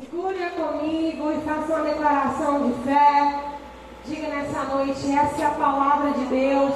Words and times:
Segure 0.00 0.50
comigo 0.50 1.32
e 1.32 1.40
faça 1.44 1.74
uma 1.74 1.84
declaração 1.84 2.68
de 2.68 2.84
fé. 2.84 3.34
Diga 4.04 4.28
nessa 4.28 4.62
noite: 4.64 5.12
essa 5.12 5.42
é 5.42 5.46
a 5.46 5.50
palavra 5.50 6.12
de 6.12 6.24
Deus. 6.26 6.74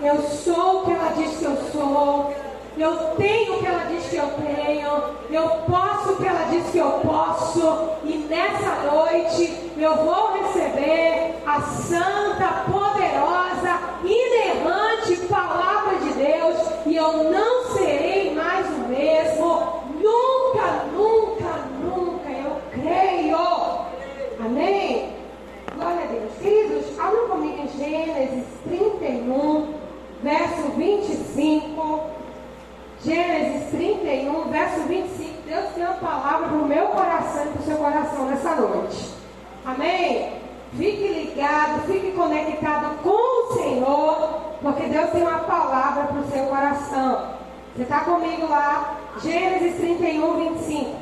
Eu 0.00 0.20
sou 0.22 0.82
o 0.82 0.84
que 0.84 0.92
ela 0.92 1.12
diz 1.16 1.38
que 1.38 1.44
eu 1.44 1.56
sou. 1.72 2.34
Eu 2.76 2.96
tenho 3.16 3.54
o 3.54 3.58
que 3.58 3.66
ela 3.66 3.84
diz 3.84 4.04
que 4.06 4.16
eu 4.16 4.28
tenho. 4.32 4.90
Eu 5.30 5.48
posso 5.70 6.12
o 6.12 6.16
que 6.16 6.26
ela 6.26 6.44
diz 6.50 6.66
que 6.70 6.78
eu 6.78 6.90
posso. 7.04 7.90
E 8.04 8.18
nessa 8.28 8.90
noite 8.90 9.72
eu 9.78 9.96
vou 9.96 10.32
receber 10.38 11.36
a 11.46 11.60
santa, 11.60 12.64
poderosa, 12.70 13.80
inerrante 14.04 15.16
palavra 15.28 15.96
de 15.98 16.12
Deus. 16.12 16.56
E 16.86 16.96
eu 16.96 17.30
não 17.30 17.64
serei 17.74 18.34
mais 18.34 18.66
o 18.66 18.88
mesmo. 18.88 19.84
Nunca, 20.00 20.84
nunca, 20.92 21.50
nunca. 21.82 22.30
Eu 22.30 22.60
creio. 22.72 23.36
Amém? 24.44 25.14
Glória 25.74 26.04
a 26.04 26.06
Deus. 26.06 26.32
Queridos, 26.40 26.98
abram 26.98 27.28
comigo 27.28 27.62
em 27.62 27.78
Gênesis 27.78 28.44
31, 28.64 29.74
verso 30.24 30.70
25. 30.76 32.10
Gênesis 33.04 33.70
31, 33.70 34.50
verso 34.50 34.80
25. 34.88 35.42
Deus 35.46 35.64
tem 35.74 35.84
uma 35.84 35.94
palavra 35.96 36.48
para 36.48 36.56
o 36.56 36.66
meu 36.66 36.86
coração 36.86 37.44
e 37.44 37.48
para 37.50 37.60
o 37.60 37.64
seu 37.64 37.76
coração 37.76 38.26
nessa 38.26 38.54
noite. 38.56 39.14
Amém? 39.66 40.32
Fique 40.74 41.06
ligado, 41.06 41.86
fique 41.86 42.12
conectado 42.12 42.96
com 43.02 43.10
o 43.10 43.54
Senhor, 43.54 44.40
porque 44.62 44.84
Deus 44.84 45.10
tem 45.10 45.22
uma 45.22 45.40
palavra 45.40 46.04
para 46.04 46.18
o 46.18 46.30
seu 46.30 46.46
coração. 46.46 47.34
Você 47.76 47.82
está 47.82 48.00
comigo 48.00 48.48
lá? 48.48 48.96
Gênesis 49.22 49.76
31, 49.76 50.56
25. 50.56 50.96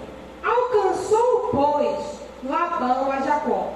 Alcançou, 0.44 1.48
pois, 1.52 2.20
Labão 2.44 3.12
a 3.12 3.20
Jacó. 3.20 3.68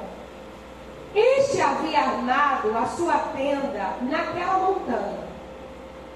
Este 1.14 1.60
havia 1.60 2.00
armado 2.00 2.76
a 2.76 2.86
sua 2.88 3.14
tenda 3.34 3.94
naquela 4.02 4.58
montanha 4.58 5.26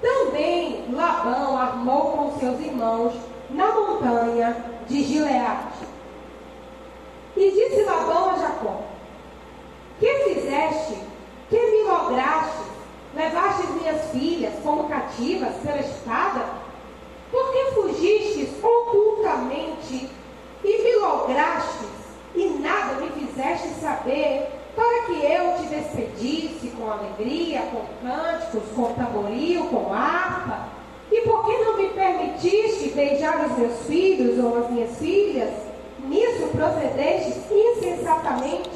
também 0.01 0.85
Labão 0.91 1.57
armou 1.57 2.11
com 2.11 2.39
seus 2.39 2.59
irmãos 2.59 3.13
na 3.51 3.67
montanha 3.67 4.65
de 4.87 5.03
Gileade. 5.03 5.85
E 7.37 7.51
disse 7.51 7.83
Labão 7.83 8.31
a 8.31 8.37
Jacó: 8.37 8.81
Que 9.99 10.13
fizeste? 10.25 10.97
Que 11.49 11.59
me 11.59 11.83
lograste? 11.83 12.71
Levaste 13.15 13.67
minhas 13.73 14.09
filhas 14.11 14.53
como 14.63 14.89
cativas 14.89 15.55
pela 15.57 15.79
espada? 15.79 16.45
Por 17.29 17.51
que 17.51 17.71
fugistes 17.71 18.63
ocultamente 18.63 20.09
e 20.63 20.83
me 20.83 20.95
lograstes 20.95 21.89
e 22.35 22.45
nada 22.59 22.95
me 22.95 23.09
fizeste 23.09 23.69
saber 23.79 24.60
para 24.75 25.03
que 25.05 25.25
eu 25.25 25.57
te 25.57 25.75
despedisse 25.75 26.67
com 26.77 26.89
alegria, 26.89 27.61
com 27.71 28.07
cânticos, 28.07 28.63
com 28.75 28.93
tamboril, 28.93 29.65
com 29.65 29.93
harpa? 29.93 30.67
E 31.11 31.21
por 31.21 31.45
que 31.45 31.57
não 31.57 31.77
me 31.77 31.89
permitiste 31.89 32.89
beijar 32.89 33.45
os 33.45 33.57
meus 33.57 33.85
filhos 33.85 34.41
ou 34.43 34.59
as 34.59 34.69
minhas 34.69 34.97
filhas? 34.97 35.51
Nisso 35.99 36.47
procedestes 36.55 37.43
insensatamente. 37.51 38.69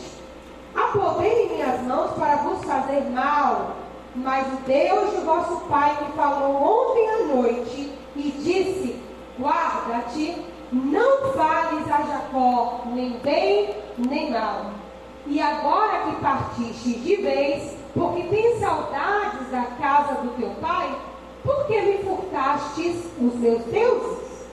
Apodei 0.76 1.46
em 1.46 1.50
minhas 1.56 1.82
mãos 1.82 2.12
para 2.12 2.36
vos 2.38 2.64
fazer 2.66 3.10
mal. 3.12 3.78
Mas 4.14 4.48
o 4.48 4.58
Deus 4.66 5.12
de 5.12 5.26
vosso 5.26 5.62
pai 5.68 5.98
me 6.02 6.12
falou 6.14 6.56
ontem 6.56 7.10
à 7.10 7.36
noite 7.36 7.94
e 8.16 8.32
disse: 8.32 9.02
Guarda-te, 9.40 10.36
não 10.72 11.34
fales 11.34 11.90
a 11.92 12.02
Jacó, 12.02 12.82
nem 12.94 13.12
bem 13.20 13.76
nem 13.98 14.32
mal 14.32 14.85
e 15.28 15.42
agora 15.42 16.04
que 16.06 16.22
partiste 16.22 17.00
de 17.00 17.16
vez, 17.18 17.76
porque 17.94 18.24
tens 18.24 18.60
saudades 18.60 19.50
da 19.50 19.64
casa 19.80 20.22
do 20.22 20.38
teu 20.38 20.50
pai, 20.62 20.96
por 21.44 21.66
que 21.66 21.82
me 21.82 21.98
furtastes 22.00 23.06
os 23.20 23.36
meus 23.36 23.64
deuses? 23.64 24.46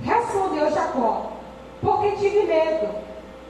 Respondeu 0.00 0.70
Jacó, 0.72 1.32
porque 1.80 2.12
tive 2.12 2.42
medo, 2.44 2.88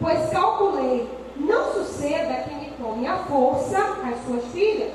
pois 0.00 0.28
calculei, 0.30 1.08
não 1.36 1.72
suceda 1.72 2.42
que 2.42 2.54
me 2.54 2.70
tome 2.72 3.06
a 3.06 3.16
força 3.18 3.78
as 3.78 4.24
suas 4.26 4.44
filhas. 4.52 4.92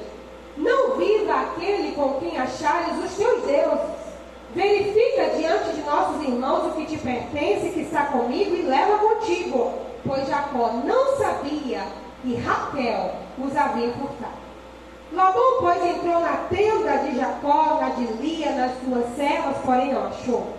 Não 0.56 0.98
viva 0.98 1.34
aquele 1.34 1.94
com 1.94 2.20
quem 2.20 2.38
achares 2.38 3.04
os 3.04 3.16
teus 3.16 3.44
deuses. 3.44 4.04
Verifica 4.54 5.36
diante 5.36 5.74
de 5.74 5.82
nossos 5.82 6.22
irmãos 6.22 6.68
o 6.68 6.72
que 6.76 6.86
te 6.86 6.98
pertence, 6.98 7.70
que 7.70 7.82
está 7.82 8.06
comigo, 8.06 8.56
e 8.56 8.62
leva 8.62 9.00
contigo 9.00 9.74
pois 10.06 10.28
Jacó 10.28 10.72
não 10.84 11.18
sabia 11.18 11.84
que 12.22 12.36
Raquel 12.36 13.16
os 13.38 13.56
havia 13.56 13.94
furtado. 13.94 14.44
Labão, 15.12 15.58
pois, 15.60 15.86
entrou 15.86 16.20
na 16.22 16.38
tenda 16.50 16.98
de 17.00 17.16
Jacó, 17.16 17.78
na 17.80 17.90
de 17.90 18.06
Lia, 18.14 18.52
nas 18.54 18.72
suas 18.82 19.16
servas, 19.16 19.58
porém 19.64 19.94
não 19.94 20.08
achou. 20.08 20.54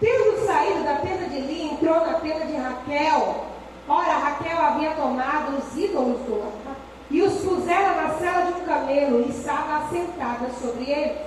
Tendo 0.00 0.46
saído 0.46 0.82
da 0.84 0.94
tenda 0.96 1.28
de 1.28 1.40
Lia, 1.40 1.72
entrou 1.72 1.94
na 1.94 2.14
tenda 2.14 2.46
de 2.46 2.56
Raquel. 2.56 3.44
Ora, 3.86 4.12
Raquel 4.18 4.58
havia 4.62 4.92
tomado 4.92 5.58
os 5.58 5.76
ídolos 5.76 6.20
do 6.20 6.38
lar 6.38 6.76
e 7.10 7.22
os 7.22 7.40
pusera 7.42 7.94
na 7.94 8.10
cela 8.18 8.44
de 8.44 8.60
um 8.60 8.64
camelo 8.64 9.20
e 9.20 9.30
estava 9.30 9.78
assentada 9.78 10.50
sobre 10.60 10.90
eles. 10.90 11.18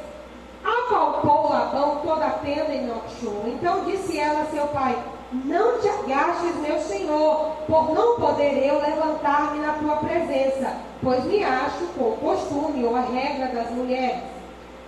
Apalpou 0.64 1.50
Labão 1.50 2.02
toda 2.04 2.26
a 2.26 2.32
tenda 2.32 2.74
e 2.74 2.82
não 2.82 2.98
achou. 2.98 3.44
Então 3.48 3.84
disse 3.86 4.18
ela 4.20 4.42
a 4.42 4.46
seu 4.46 4.68
pai: 4.68 4.96
não 5.32 5.80
te 5.80 5.88
agastes, 5.88 6.56
meu 6.58 6.78
Senhor, 6.82 7.54
por 7.66 7.94
não 7.94 8.20
poder 8.20 8.68
eu 8.68 8.82
levantar-me 8.82 9.60
na 9.60 9.74
tua 9.74 9.96
presença, 9.98 10.76
pois 11.02 11.24
me 11.24 11.42
acho 11.42 11.86
com 11.98 12.10
o 12.10 12.18
costume 12.18 12.84
ou 12.84 12.96
a 12.96 13.02
regra 13.02 13.48
das 13.48 13.72
mulheres. 13.72 14.24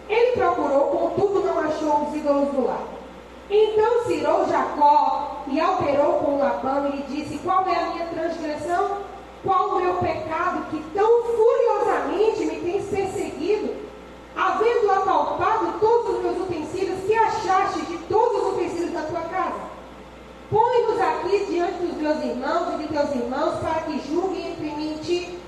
Ele 0.10 0.32
procurou, 0.34 0.88
contudo 0.88 1.46
não 1.46 1.60
achou 1.60 2.04
os 2.04 2.16
ídolos 2.16 2.50
do 2.50 2.66
lar. 2.66 2.84
Então 3.50 4.04
cirou 4.06 4.46
Jacó 4.50 5.44
e 5.48 5.62
alterou 5.62 6.16
com 6.16 6.38
Labão 6.38 6.88
e 6.88 6.98
lhe 6.98 7.04
disse: 7.04 7.38
Qual 7.38 7.66
é 7.66 7.76
a 7.76 7.90
minha 7.92 8.08
transgressão? 8.08 8.98
Qual 9.46 9.70
o 9.70 9.82
meu 9.82 9.94
pecado 9.96 10.66
que 10.72 10.84
tão 10.94 11.24
furiosamente 11.24 12.46
me 12.46 12.72
tens 12.72 12.86
perseguido? 12.90 13.76
Havendo 14.36 14.92
apalpado 14.92 15.80
todos 15.80 16.16
os 16.16 16.22
meus 16.22 16.38
utensílios, 16.38 17.04
que 17.06 17.14
achaste 17.14 17.82
de 17.86 17.98
todos 18.10 18.44
os 18.44 18.54
utensílios 18.54 18.92
da 18.92 19.02
tua 19.04 19.22
casa? 19.22 19.73
Põe-nos 20.54 21.02
aqui 21.02 21.48
diante 21.50 21.84
dos 21.84 21.98
meus 21.98 22.24
irmãos 22.24 22.76
e 22.76 22.84
de 22.84 22.88
teus 22.90 23.10
irmãos, 23.10 23.60
para 23.60 23.82
que 23.82 24.00
julguem 24.08 24.52
entre 24.52 24.66
mim 24.66 24.94
e 24.94 25.04
ti. 25.04 25.40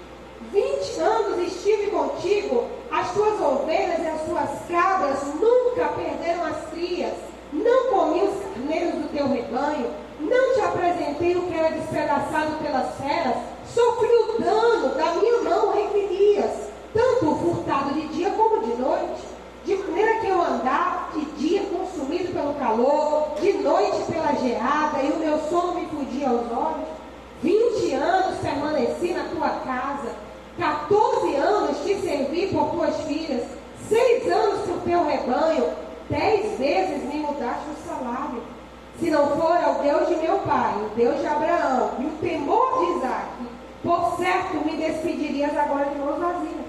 Vinte 0.52 1.00
anos 1.00 1.48
estive 1.48 1.92
contigo, 1.92 2.64
as 2.90 3.12
tuas 3.12 3.40
ovelhas 3.40 4.00
e 4.00 4.08
as 4.08 4.22
tuas 4.24 4.50
cabras 4.68 5.24
nunca 5.40 5.90
perderam 5.90 6.46
as 6.46 6.72
crias, 6.72 7.14
não 7.54 7.92
comi 7.92 8.24
os 8.24 8.36
carneiros 8.46 8.96
do 8.96 9.16
teu 9.16 9.28
rebanho, 9.28 9.92
não 10.20 10.54
te 10.56 10.62
apresentei 10.62 11.36
o 11.36 11.44
que 11.44 11.56
era 11.56 11.70
despedaçado 11.70 12.58
pelas 12.64 12.96
feras, 12.96 13.36
sofri 13.64 14.08
o 14.08 14.42
dano, 14.42 14.96
da 14.96 15.14
minha 15.14 15.42
mão 15.44 15.72
requerias, 15.72 16.70
tanto 16.92 17.36
furtado 17.36 17.94
de 17.94 18.08
dia 18.08 18.32
como 18.32 18.60
de 18.62 18.82
noite. 18.82 19.36
De 19.66 19.76
maneira 19.76 20.20
que 20.20 20.28
eu 20.28 20.36
consumido 20.38 20.56
pelo 20.66 21.25
calor, 22.66 23.36
de 23.40 23.54
noite 23.54 24.12
pela 24.12 24.34
geada, 24.34 25.00
e 25.04 25.12
o 25.12 25.20
meu 25.20 25.38
sono 25.50 25.76
me 25.76 25.86
fugia 25.86 26.30
aos 26.30 26.52
olhos. 26.52 26.88
Vinte 27.44 27.94
anos 27.94 28.40
permaneci 28.40 29.14
na 29.14 29.26
tua 29.26 29.50
casa, 29.60 30.16
14 30.58 31.36
anos 31.36 31.78
te 31.84 31.96
servi 32.02 32.48
por 32.48 32.72
tuas 32.72 32.96
filhas, 33.02 33.44
seis 33.88 34.32
anos 34.32 34.62
por 34.62 34.80
teu 34.80 35.06
rebanho, 35.06 35.74
dez 36.10 36.58
vezes 36.58 37.04
me 37.04 37.20
mudaste 37.20 37.70
o 37.70 37.88
salário. 37.88 38.42
Se 39.00 39.12
não 39.12 39.28
for 39.38 39.64
ao 39.64 39.76
Deus 39.76 40.08
de 40.08 40.16
meu 40.16 40.40
pai, 40.40 40.74
o 40.78 40.96
Deus 40.96 41.20
de 41.20 41.28
Abraão 41.28 41.92
e 42.00 42.06
o 42.06 42.18
temor 42.22 42.80
de 42.80 42.98
Isaac, 42.98 43.28
por 43.84 44.18
certo 44.18 44.66
me 44.66 44.78
despedirias 44.78 45.56
agora 45.56 45.86
de 45.86 46.00
mãos 46.00 46.18
vazias. 46.18 46.66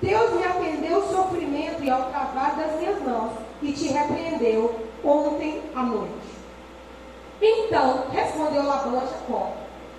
Deus 0.00 0.32
me 0.34 0.44
atendeu 0.44 0.98
o 0.98 1.08
sofrimento 1.08 1.82
e 1.82 1.90
ao 1.90 2.10
trabalho 2.10 2.56
das 2.56 2.78
minhas 2.78 3.02
mãos 3.02 3.32
e 3.62 3.72
te 3.72 3.88
repreendeu 3.88 4.93
ontem 5.04 5.60
à 5.74 5.82
noite. 5.82 6.34
Então 7.40 8.04
respondeu 8.12 8.64
Labão 8.64 8.98
a 8.98 9.06
Jacó: 9.06 9.52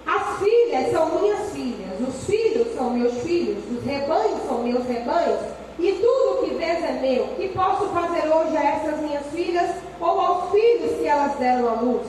As 0.06 0.40
filhas 0.40 0.92
são 0.92 1.19
minhas 1.19 1.52
filhas, 1.52 2.00
os 2.07 2.25
filhos 2.25 2.75
são 2.75 2.90
meus 2.92 3.13
filhos, 3.22 3.63
os 3.72 3.84
rebanhos 3.84 4.42
são 4.48 4.63
meus 4.63 4.86
rebanhos, 4.86 5.42
e 5.78 5.92
tudo 5.94 6.34
o 6.34 6.44
que 6.44 6.56
vês 6.56 6.84
é 6.84 7.00
meu. 7.02 7.28
Que 7.36 7.50
posso 7.50 7.88
fazer 7.90 8.28
hoje 8.28 8.57
a 8.57 8.63
essas 8.63 9.00
minhas 9.00 9.25
filhas 9.28 9.72
ou 10.00 10.19
aos 10.19 10.52
filhos 10.52 10.98
que 10.98 11.07
elas 11.07 11.36
deram 11.36 11.69
à 11.69 11.74
luz? 11.81 12.07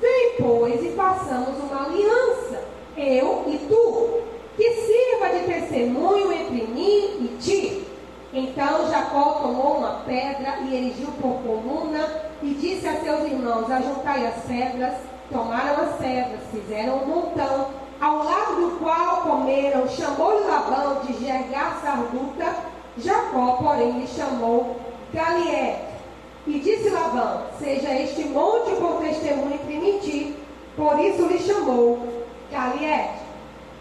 Vem, 0.00 0.34
pois, 0.38 0.82
e 0.82 0.90
façamos 0.90 1.58
uma 1.58 1.86
aliança, 1.86 2.62
eu 2.96 3.44
e 3.46 3.58
tu 3.68 4.20
que 4.56 4.72
sirva 4.72 5.28
de 5.28 5.44
testemunho 5.46 6.32
entre 6.32 6.66
mim. 6.66 6.77
Então 8.38 8.88
Jacó 8.88 9.40
tomou 9.42 9.78
uma 9.78 10.04
pedra 10.06 10.58
e 10.60 10.72
erigiu 10.72 11.08
por 11.20 11.42
coluna 11.42 12.08
e 12.40 12.54
disse 12.54 12.86
a 12.86 13.00
seus 13.00 13.24
irmãos: 13.24 13.68
Ajuntai 13.68 14.26
as 14.28 14.44
pedras. 14.44 14.94
Tomaram 15.28 15.82
as 15.82 15.96
pedras, 15.96 16.40
fizeram 16.52 17.02
um 17.02 17.06
montão, 17.06 17.66
ao 18.00 18.24
lado 18.24 18.60
do 18.60 18.78
qual 18.78 19.22
comeram. 19.22 19.88
Chamou-lhe 19.88 20.46
Labão 20.46 21.00
de 21.04 21.14
Gergar 21.14 21.80
Sarduta. 21.82 22.54
Jacó, 22.96 23.56
porém, 23.56 23.98
lhe 23.98 24.06
chamou 24.06 24.76
Galié. 25.12 25.88
E 26.46 26.60
disse 26.60 26.90
Labão: 26.90 27.42
Seja 27.58 27.92
este 27.92 28.22
monte 28.28 28.70
por 28.76 29.00
testemunho 29.00 29.54
entre 29.54 29.78
mim 29.78 29.98
ti. 29.98 30.36
Por 30.76 30.96
isso 31.00 31.26
lhe 31.26 31.40
chamou 31.40 32.06
Galié. 32.52 33.16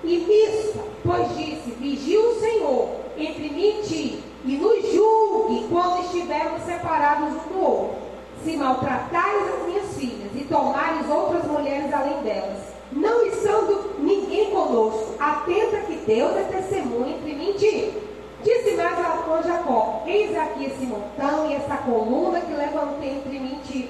E 0.04 0.18
Mispa, 0.18 0.84
pois 1.04 1.38
disse: 1.38 1.70
Vigia 1.80 2.20
o 2.20 2.40
Senhor 2.40 2.90
entre 3.18 3.50
mim 3.50 3.80
e 3.80 3.84
ti, 3.84 4.24
e 4.48 4.56
nos 4.56 4.94
julgue 4.94 5.68
quando 5.70 6.06
estivermos 6.06 6.64
separados 6.64 7.34
um 7.34 7.54
do 7.54 7.62
outro. 7.62 7.98
Se 8.46 8.56
maltratais 8.56 9.54
as 9.54 9.68
minhas 9.68 9.94
filhas 9.94 10.32
e 10.34 10.46
tomares 10.46 11.10
outras 11.10 11.44
mulheres 11.46 11.94
além 11.94 12.24
delas, 12.24 12.64
não 12.94 13.26
estando 13.26 13.96
ninguém 14.00 14.50
conosco, 14.52 15.16
atenta 15.20 15.82
que 15.82 15.98
Deus 15.98 16.38
é 16.38 16.44
testemunha 16.44 17.18
entre 17.18 17.34
mim 17.34 17.50
e 17.50 17.54
ti. 17.56 17.94
Disse 18.42 18.78
mais 18.78 18.98
a 18.98 19.42
Jacó: 19.46 20.04
Eis 20.06 20.38
aqui 20.38 20.66
esse 20.66 20.86
montão 20.86 21.50
e 21.50 21.56
essa 21.56 21.76
coluna 21.78 22.40
que 22.40 22.54
levantei 22.54 23.18
entre 23.18 23.40
mim 23.40 23.60
e 23.62 23.68
ti. 23.68 23.90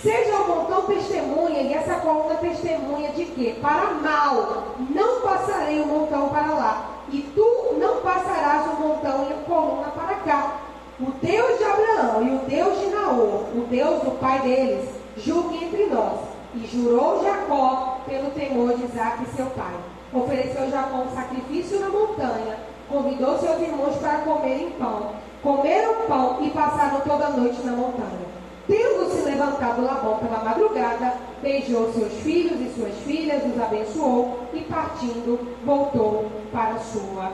Seja 0.00 0.36
o 0.42 0.48
montão 0.48 0.82
testemunha 0.82 1.60
e 1.60 1.74
essa 1.74 1.94
coluna 1.94 2.36
testemunha 2.36 3.10
de 3.10 3.24
que, 3.24 3.54
para 3.54 3.94
mal, 3.94 4.76
não 4.90 5.22
passarei 5.22 5.80
o 5.80 5.86
montão 5.86 6.28
para 6.28 6.54
lá, 6.54 6.97
e 7.10 7.22
tu 7.34 7.76
não 7.78 8.00
passarás 8.00 8.66
o 8.66 8.80
montão 8.80 9.26
e 9.28 9.32
a 9.32 9.36
coluna 9.46 9.88
para 9.88 10.14
cá. 10.16 10.60
O 11.00 11.12
Deus 11.22 11.58
de 11.58 11.64
Abraão 11.64 12.22
e 12.22 12.34
o 12.34 12.38
Deus 12.40 12.80
de 12.80 12.86
Naor, 12.86 13.44
o 13.54 13.66
Deus 13.70 14.02
do 14.02 14.18
pai 14.18 14.40
deles, 14.40 14.88
julgue 15.16 15.64
entre 15.64 15.86
nós. 15.86 16.20
E 16.54 16.66
jurou 16.66 17.22
Jacó 17.22 18.00
pelo 18.06 18.30
temor 18.30 18.74
de 18.74 18.84
Isaac, 18.84 19.24
seu 19.36 19.46
pai. 19.46 19.74
Ofereceu 20.12 20.70
Jacó 20.70 20.98
um 20.98 21.14
sacrifício 21.14 21.78
na 21.78 21.88
montanha, 21.88 22.58
convidou 22.88 23.38
seus 23.38 23.60
irmãos 23.60 23.96
para 23.96 24.18
comerem 24.18 24.70
pão. 24.70 25.12
Comeram 25.42 26.06
pão 26.08 26.38
e 26.42 26.50
passaram 26.50 27.00
toda 27.02 27.26
a 27.26 27.30
noite 27.30 27.60
na 27.64 27.72
montanha. 27.72 28.27
Tendo 28.68 29.10
se 29.10 29.22
levantado 29.22 29.82
Labão 29.82 30.18
pela 30.18 30.44
madrugada, 30.44 31.14
beijou 31.40 31.90
seus 31.90 32.12
filhos 32.22 32.60
e 32.60 32.70
suas 32.78 32.94
filhas, 32.98 33.42
os 33.46 33.58
abençoou 33.58 34.46
e 34.52 34.60
partindo, 34.60 35.56
voltou 35.64 36.30
para 36.52 36.78
sua 36.78 37.32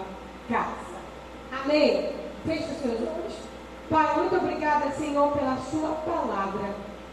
casa. 0.48 0.94
Amém. 1.50 2.12
Feche 2.46 2.70
os 2.70 2.78
seus 2.78 3.00
olhos. 3.00 3.34
Pai, 3.90 4.16
muito 4.16 4.36
obrigada, 4.36 4.92
Senhor, 4.92 5.32
pela 5.32 5.56
sua 5.70 5.88
palavra. 6.06 6.70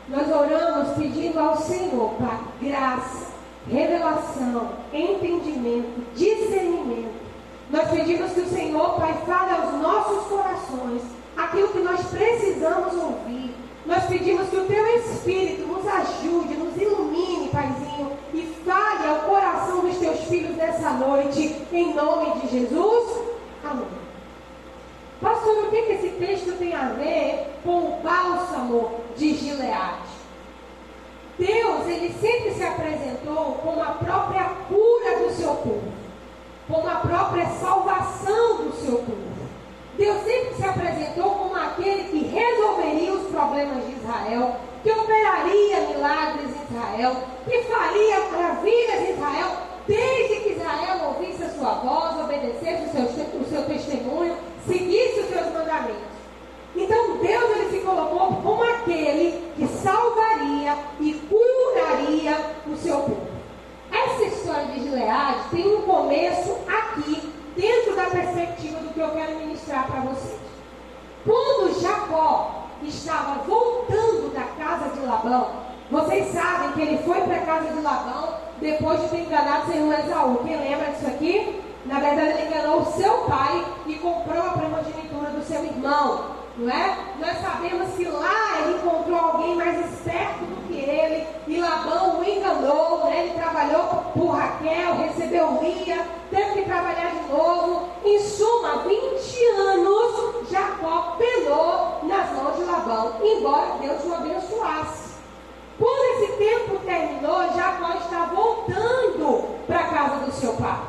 Nós 0.07 0.29
oramos 0.29 0.89
pedindo 0.95 1.39
ao 1.39 1.57
Senhor, 1.57 2.13
Pai, 2.19 2.39
graça, 2.61 3.31
revelação, 3.67 4.69
entendimento, 4.93 6.05
discernimento. 6.15 7.21
Nós 7.71 7.89
pedimos 7.89 8.33
que 8.33 8.41
o 8.41 8.49
Senhor, 8.49 8.99
Pai, 8.99 9.17
fale 9.25 9.51
aos 9.51 9.81
nossos 9.81 10.27
corações 10.27 11.01
aquilo 11.35 11.69
que 11.69 11.79
nós 11.79 12.05
precisamos 12.07 12.93
ouvir 12.93 13.60
nós 13.85 14.05
pedimos 14.05 14.49
que 14.49 14.57
o 14.57 14.65
teu 14.65 14.85
Espírito 14.97 15.67
nos 15.67 15.85
ajude, 15.87 16.53
nos 16.53 16.79
ilumine, 16.79 17.49
Paizinho, 17.49 18.11
e 18.33 18.41
fale 18.63 19.07
ao 19.07 19.19
coração 19.29 19.81
dos 19.81 19.97
teus 19.97 20.19
filhos 20.21 20.55
nessa 20.55 20.91
noite, 20.91 21.61
em 21.71 21.93
nome 21.93 22.41
de 22.41 22.47
Jesus. 22.47 23.21
Amém. 23.63 23.87
Pastor, 25.19 25.65
o 25.65 25.69
que, 25.69 25.81
que 25.83 25.91
esse 25.93 26.09
texto 26.09 26.57
tem 26.57 26.73
a 26.73 26.89
ver 26.89 27.59
com 27.63 27.77
o 27.77 27.99
bálsamo 28.03 29.01
de 29.17 29.35
Gileade? 29.35 30.11
Deus, 31.37 31.87
ele 31.87 32.13
sempre 32.19 32.53
se 32.53 32.63
apresentou 32.63 33.59
como 33.63 33.81
a 33.81 33.93
própria 33.93 34.43
cura 34.67 35.19
do 35.19 35.33
seu 35.33 35.55
povo, 35.55 35.91
como 36.67 36.87
a 36.87 36.95
própria 36.95 37.47
salvação 37.59 38.57
do 38.57 38.73
seu 38.83 38.97
povo. 38.97 39.40
Deus 39.97 40.23
sempre 40.23 40.55
se 40.55 40.65
apresentou 40.65 41.31
como 41.31 41.55
aquele 41.55 42.03
que 42.05 42.25
resolveria 42.27 43.13
os 43.13 43.27
problemas 43.29 43.85
de 43.85 43.93
Israel, 43.93 44.55
que 44.83 44.91
operaria 44.91 45.81
milagres 45.81 46.49
em 46.49 46.75
Israel, 46.75 47.15
que 47.45 47.63
faria 47.63 48.19
maravilhas 48.31 49.01
em 49.01 49.11
Israel, 49.11 49.51
desde 49.87 50.35
que 50.41 50.49
Israel 50.53 50.97
ouvisse 51.07 51.43
a 51.43 51.49
sua 51.49 51.73
voz, 51.75 52.19
obedecesse 52.23 52.85
o 52.85 52.91
seu, 52.91 53.41
o 53.41 53.45
seu 53.49 53.63
testemunho, 53.65 54.35
seguisse 54.65 55.19
os 55.19 55.29
seus 55.29 55.53
mandamentos. 55.53 56.11
Então 56.75 57.17
Deus 57.17 57.57
ele 57.57 57.69
se 57.69 57.85
colocou 57.85 58.41
como 58.41 58.63
aquele 58.63 59.51
que 59.57 59.67
salvaria 59.67 60.77
e 60.99 61.13
curaria 61.13 62.37
o 62.65 62.75
seu 62.77 62.97
povo. 63.01 63.31
Essa 63.91 64.23
história 64.23 64.67
de 64.67 64.79
Gileade 64.79 65.49
tem 65.51 65.75
um 65.75 65.81
começo 65.81 66.57
aqui 66.67 67.33
dentro 67.57 67.95
da 67.95 68.05
perspectiva 68.05 68.80
que 68.93 68.99
eu 68.99 69.09
quero 69.11 69.37
ministrar 69.37 69.87
para 69.87 70.01
vocês. 70.01 70.39
Quando 71.23 71.79
Jacó 71.79 72.65
estava 72.83 73.43
voltando 73.43 74.33
da 74.33 74.43
casa 74.63 74.89
de 74.89 75.05
Labão, 75.05 75.49
vocês 75.89 76.33
sabem 76.33 76.71
que 76.71 76.81
ele 76.81 77.03
foi 77.03 77.21
para 77.21 77.35
a 77.35 77.45
casa 77.45 77.73
de 77.73 77.81
Labão 77.81 78.35
depois 78.59 79.01
de 79.01 79.09
ter 79.09 79.19
enganado 79.21 79.65
seu 79.65 79.75
irmão 79.75 79.99
Esaú. 79.99 80.37
Quem 80.43 80.57
lembra 80.57 80.91
disso 80.91 81.07
aqui? 81.07 81.61
Na 81.85 81.99
verdade, 81.99 82.29
ele 82.29 82.47
enganou 82.47 82.81
o 82.81 82.91
seu 82.93 83.11
pai 83.25 83.65
e 83.87 83.95
comprou 83.95 84.43
a 84.43 84.51
primogenitura 84.51 85.31
do 85.31 85.43
seu 85.43 85.63
irmão 85.63 86.40
não 86.57 86.69
é? 86.69 86.97
Nós 87.19 87.37
sabemos 87.41 87.95
que 87.95 88.05
lá 88.05 88.61
ele 88.61 88.77
encontrou 88.77 89.17
alguém 89.17 89.55
mais 89.55 89.79
esperto 89.91 90.43
do 90.45 90.67
que 90.67 90.79
ele, 90.79 91.27
e 91.47 91.59
Labão 91.59 92.19
o 92.19 92.23
enganou, 92.23 93.05
né? 93.05 93.25
ele 93.25 93.39
trabalhou 93.39 93.83
por 94.13 94.31
Raquel, 94.31 94.95
recebeu 94.95 95.59
Lia, 95.61 96.05
teve 96.29 96.53
que 96.53 96.65
trabalhar 96.65 97.11
de 97.11 97.31
novo. 97.31 97.89
Em 98.03 98.19
suma, 98.19 98.83
20 98.83 99.45
anos 99.57 100.49
Jacó 100.49 101.15
penou 101.17 101.99
nas 102.03 102.31
mãos 102.31 102.57
de 102.57 102.63
Labão, 102.63 103.13
embora 103.23 103.77
Deus 103.79 104.03
o 104.05 104.13
abençoasse. 104.13 105.11
Quando 105.79 106.23
esse 106.23 106.33
tempo 106.33 106.77
terminou, 106.85 107.53
Jacó 107.53 107.93
está 107.93 108.25
voltando 108.25 109.57
para 109.65 109.79
a 109.79 109.87
casa 109.87 110.25
do 110.25 110.31
seu 110.31 110.53
pai. 110.53 110.79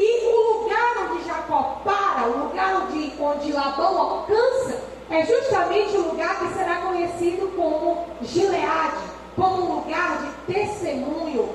E 0.00 0.26
o 0.26 0.62
lugar 0.62 1.10
onde 1.10 1.24
Jacó 1.24 1.80
para, 1.84 2.28
o 2.28 2.44
lugar 2.44 2.82
onde, 2.82 3.12
onde 3.20 3.52
Labão 3.52 3.98
alcança, 3.98 4.80
é 5.10 5.26
justamente 5.26 5.96
o 5.96 6.10
lugar 6.10 6.38
que 6.38 6.54
será 6.54 6.76
conhecido 6.76 7.48
como 7.56 8.06
Gileade, 8.22 9.02
como 9.34 9.62
um 9.62 9.74
lugar 9.76 10.18
de 10.18 10.52
testemunho, 10.52 11.48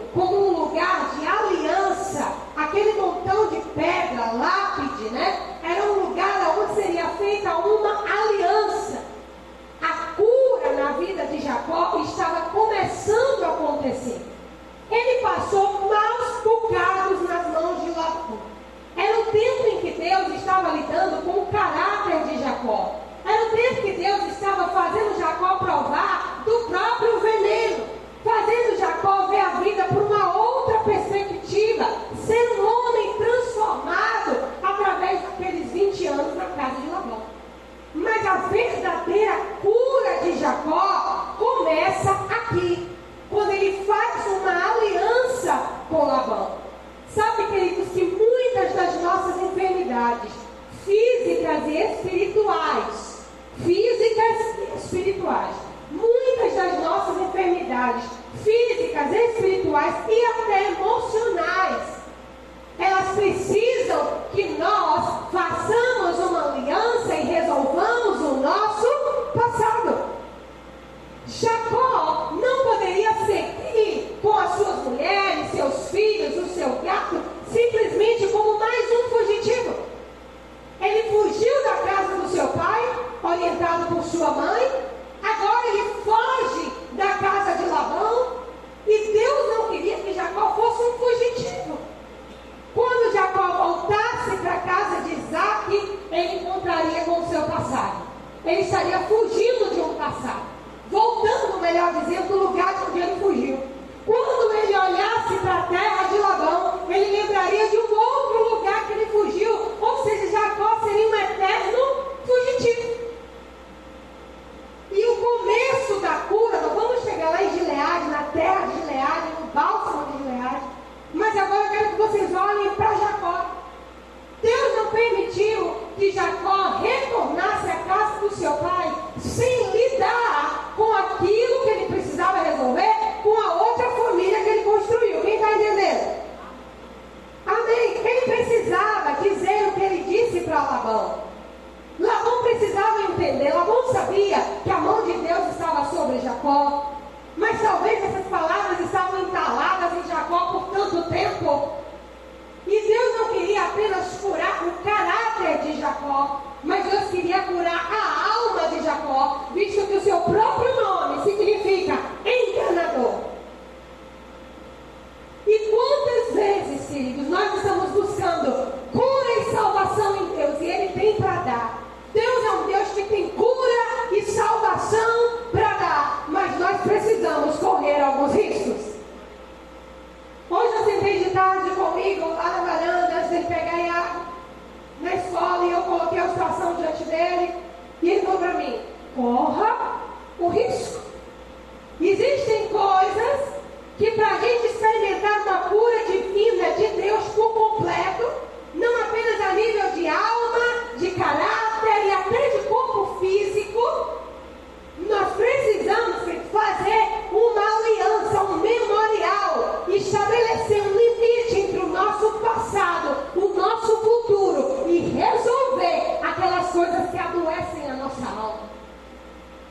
好 146.44 147.03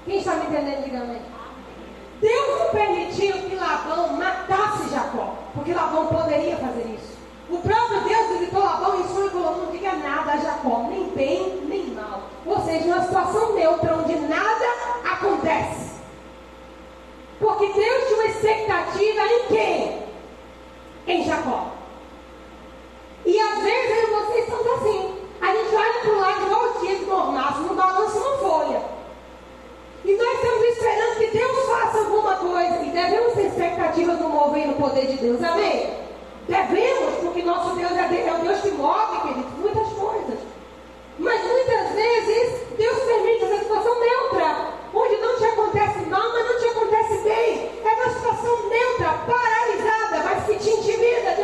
Quem 0.04 0.18
está 0.18 0.34
me 0.34 0.46
entendendo, 0.46 0.84
diga 0.84 0.98
amém. 0.98 1.22
Deus 2.20 2.60
não 2.60 2.70
permitiu 2.70 3.32
que 3.48 3.54
Labão 3.54 4.12
matasse 4.14 4.90
Jacó, 4.90 5.34
porque 5.54 5.72
Labão 5.72 6.06
poderia 6.06 6.56
fazer 6.56 6.86
isso. 6.94 7.16
O 7.50 7.58
próprio 7.58 8.00
Deus 8.00 8.38
visitou 8.38 8.62
Labão 8.62 9.00
e 9.00 9.08
sonho 9.08 9.30
falou: 9.30 9.56
não 9.58 9.72
diga 9.72 9.92
nada 9.92 10.32
a 10.32 10.36
Jacó, 10.36 10.86
nem 10.88 11.08
bem, 11.10 11.62
nem 11.68 11.86
mal. 11.88 12.22
Ou 12.46 12.60
seja, 12.64 12.86
uma 12.86 13.02
situação 13.02 13.54
neutra 13.54 13.96
onde 13.96 14.14
nada 14.20 14.64
acontece. 15.12 15.92
Porque 17.38 17.72
Deus 17.72 18.04
tinha 18.06 18.18
uma 18.18 18.26
expectativa 18.26 19.22
em 19.22 19.46
quem? 19.48 20.02
Em 21.08 21.24
Jacó. 21.24 21.71
mover 34.42 34.66
no 34.66 34.74
poder 34.74 35.06
de 35.06 35.16
Deus. 35.18 35.42
Amém? 35.42 35.90
Devemos, 36.48 37.14
porque 37.22 37.42
nosso 37.42 37.76
Deus 37.76 37.92
é, 37.92 38.08
Deus, 38.08 38.26
é 38.26 38.32
o 38.32 38.42
Deus 38.42 38.60
que 38.60 38.70
move, 38.72 39.20
queridos, 39.22 39.52
muitas 39.58 39.88
coisas. 39.92 40.38
Mas 41.18 41.44
muitas 41.44 41.90
vezes 41.90 42.60
Deus 42.76 42.98
permite 43.04 43.44
essa 43.44 43.58
situação 43.58 44.00
neutra, 44.00 44.56
onde 44.92 45.16
não 45.18 45.38
te 45.38 45.44
acontece 45.44 45.98
mal, 46.06 46.32
mas 46.32 46.46
não 46.46 46.58
te 46.58 46.66
acontece 46.66 47.18
bem. 47.18 47.70
É 47.84 47.94
uma 47.94 48.12
situação 48.12 48.68
neutra, 48.68 49.12
paralisada, 49.26 50.22
mas 50.24 50.44
que 50.46 50.58
te 50.58 50.70
intimida. 50.70 51.41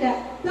that. 0.00 0.44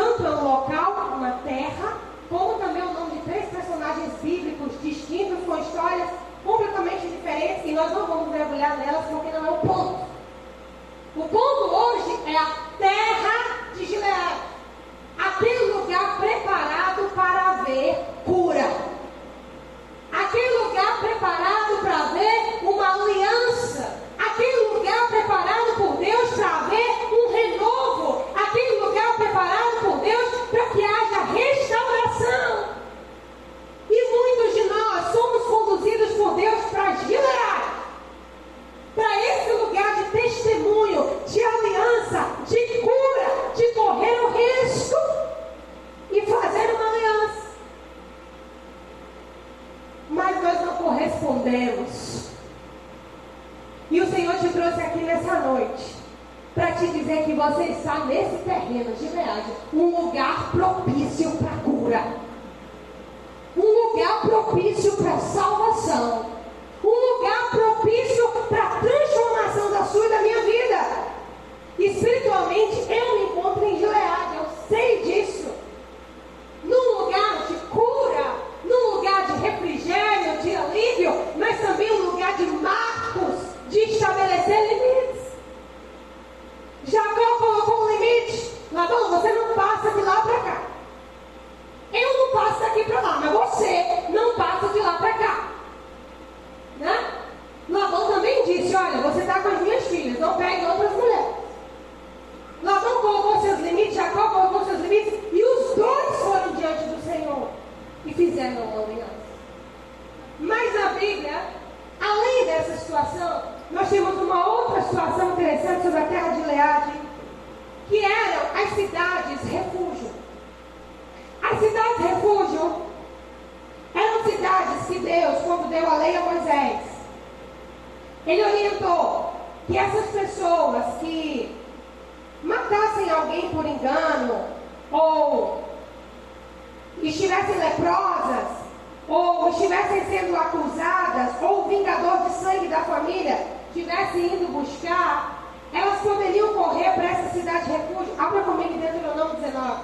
Indo 144.33 144.51
buscar, 144.51 145.43
elas 145.73 145.99
poderiam 145.99 146.53
correr 146.53 146.91
para 146.93 147.03
essa 147.03 147.29
cidade 147.31 147.65
de 147.65 147.71
refúgio. 147.71 148.13
Abra 148.17 148.41
comigo 148.41 148.77
dentro 148.79 148.99
do 148.99 149.15
nome 149.15 149.35
19. 149.41 149.81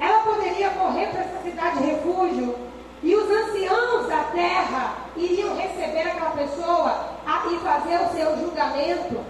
Ela 0.00 0.18
poderia 0.20 0.70
correr 0.70 1.06
para 1.06 1.20
essa 1.20 1.42
cidade 1.42 1.78
de 1.78 1.84
refúgio 1.84 2.56
e 3.02 3.14
os 3.14 3.30
anciãos 3.30 4.08
da 4.08 4.24
terra 4.32 4.94
iriam 5.16 5.56
receber 5.56 6.02
aquela 6.02 6.30
pessoa 6.30 7.12
e 7.50 7.58
fazer 7.58 8.00
o 8.00 8.12
seu 8.12 8.38
julgamento 8.38 9.20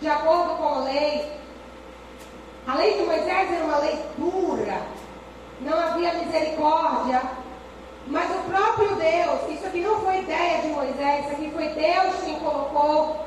de 0.00 0.08
acordo 0.08 0.56
com 0.56 0.68
a 0.68 0.78
lei. 0.84 1.32
A 2.66 2.74
lei 2.74 2.98
de 2.98 3.02
Moisés 3.02 3.52
era 3.52 3.64
uma 3.64 3.78
lei 3.78 3.98
dura, 4.16 4.82
não 5.60 5.78
havia 5.78 6.14
misericórdia. 6.14 7.22
Mas 8.06 8.30
o 8.30 8.50
próprio 8.50 8.96
Deus, 8.96 9.50
isso 9.50 9.66
aqui 9.66 9.80
não 9.82 10.00
foi 10.00 10.20
ideia 10.20 10.62
de 10.62 10.68
Moisés, 10.68 11.26
isso 11.26 11.34
aqui 11.34 11.50
foi 11.50 11.68
Deus 11.68 12.14
quem 12.24 12.40
colocou 12.40 13.26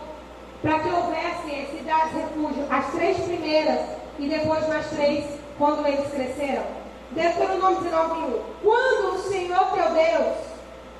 para 0.63 0.79
que 0.79 0.89
houvesse 0.89 1.77
cidades 1.77 2.13
refúgio, 2.13 2.65
as 2.69 2.85
três 2.93 3.17
primeiras 3.19 3.81
e 4.17 4.29
depois 4.29 4.65
mais 4.69 4.87
três 4.91 5.25
quando 5.57 5.85
eles 5.85 6.09
cresceram. 6.09 6.63
Deuteronômio 7.11 7.81
19, 7.81 8.33
1. 8.33 8.41
Quando 8.63 9.13
o 9.13 9.19
Senhor 9.19 9.65
teu 9.73 9.91
Deus 9.91 10.37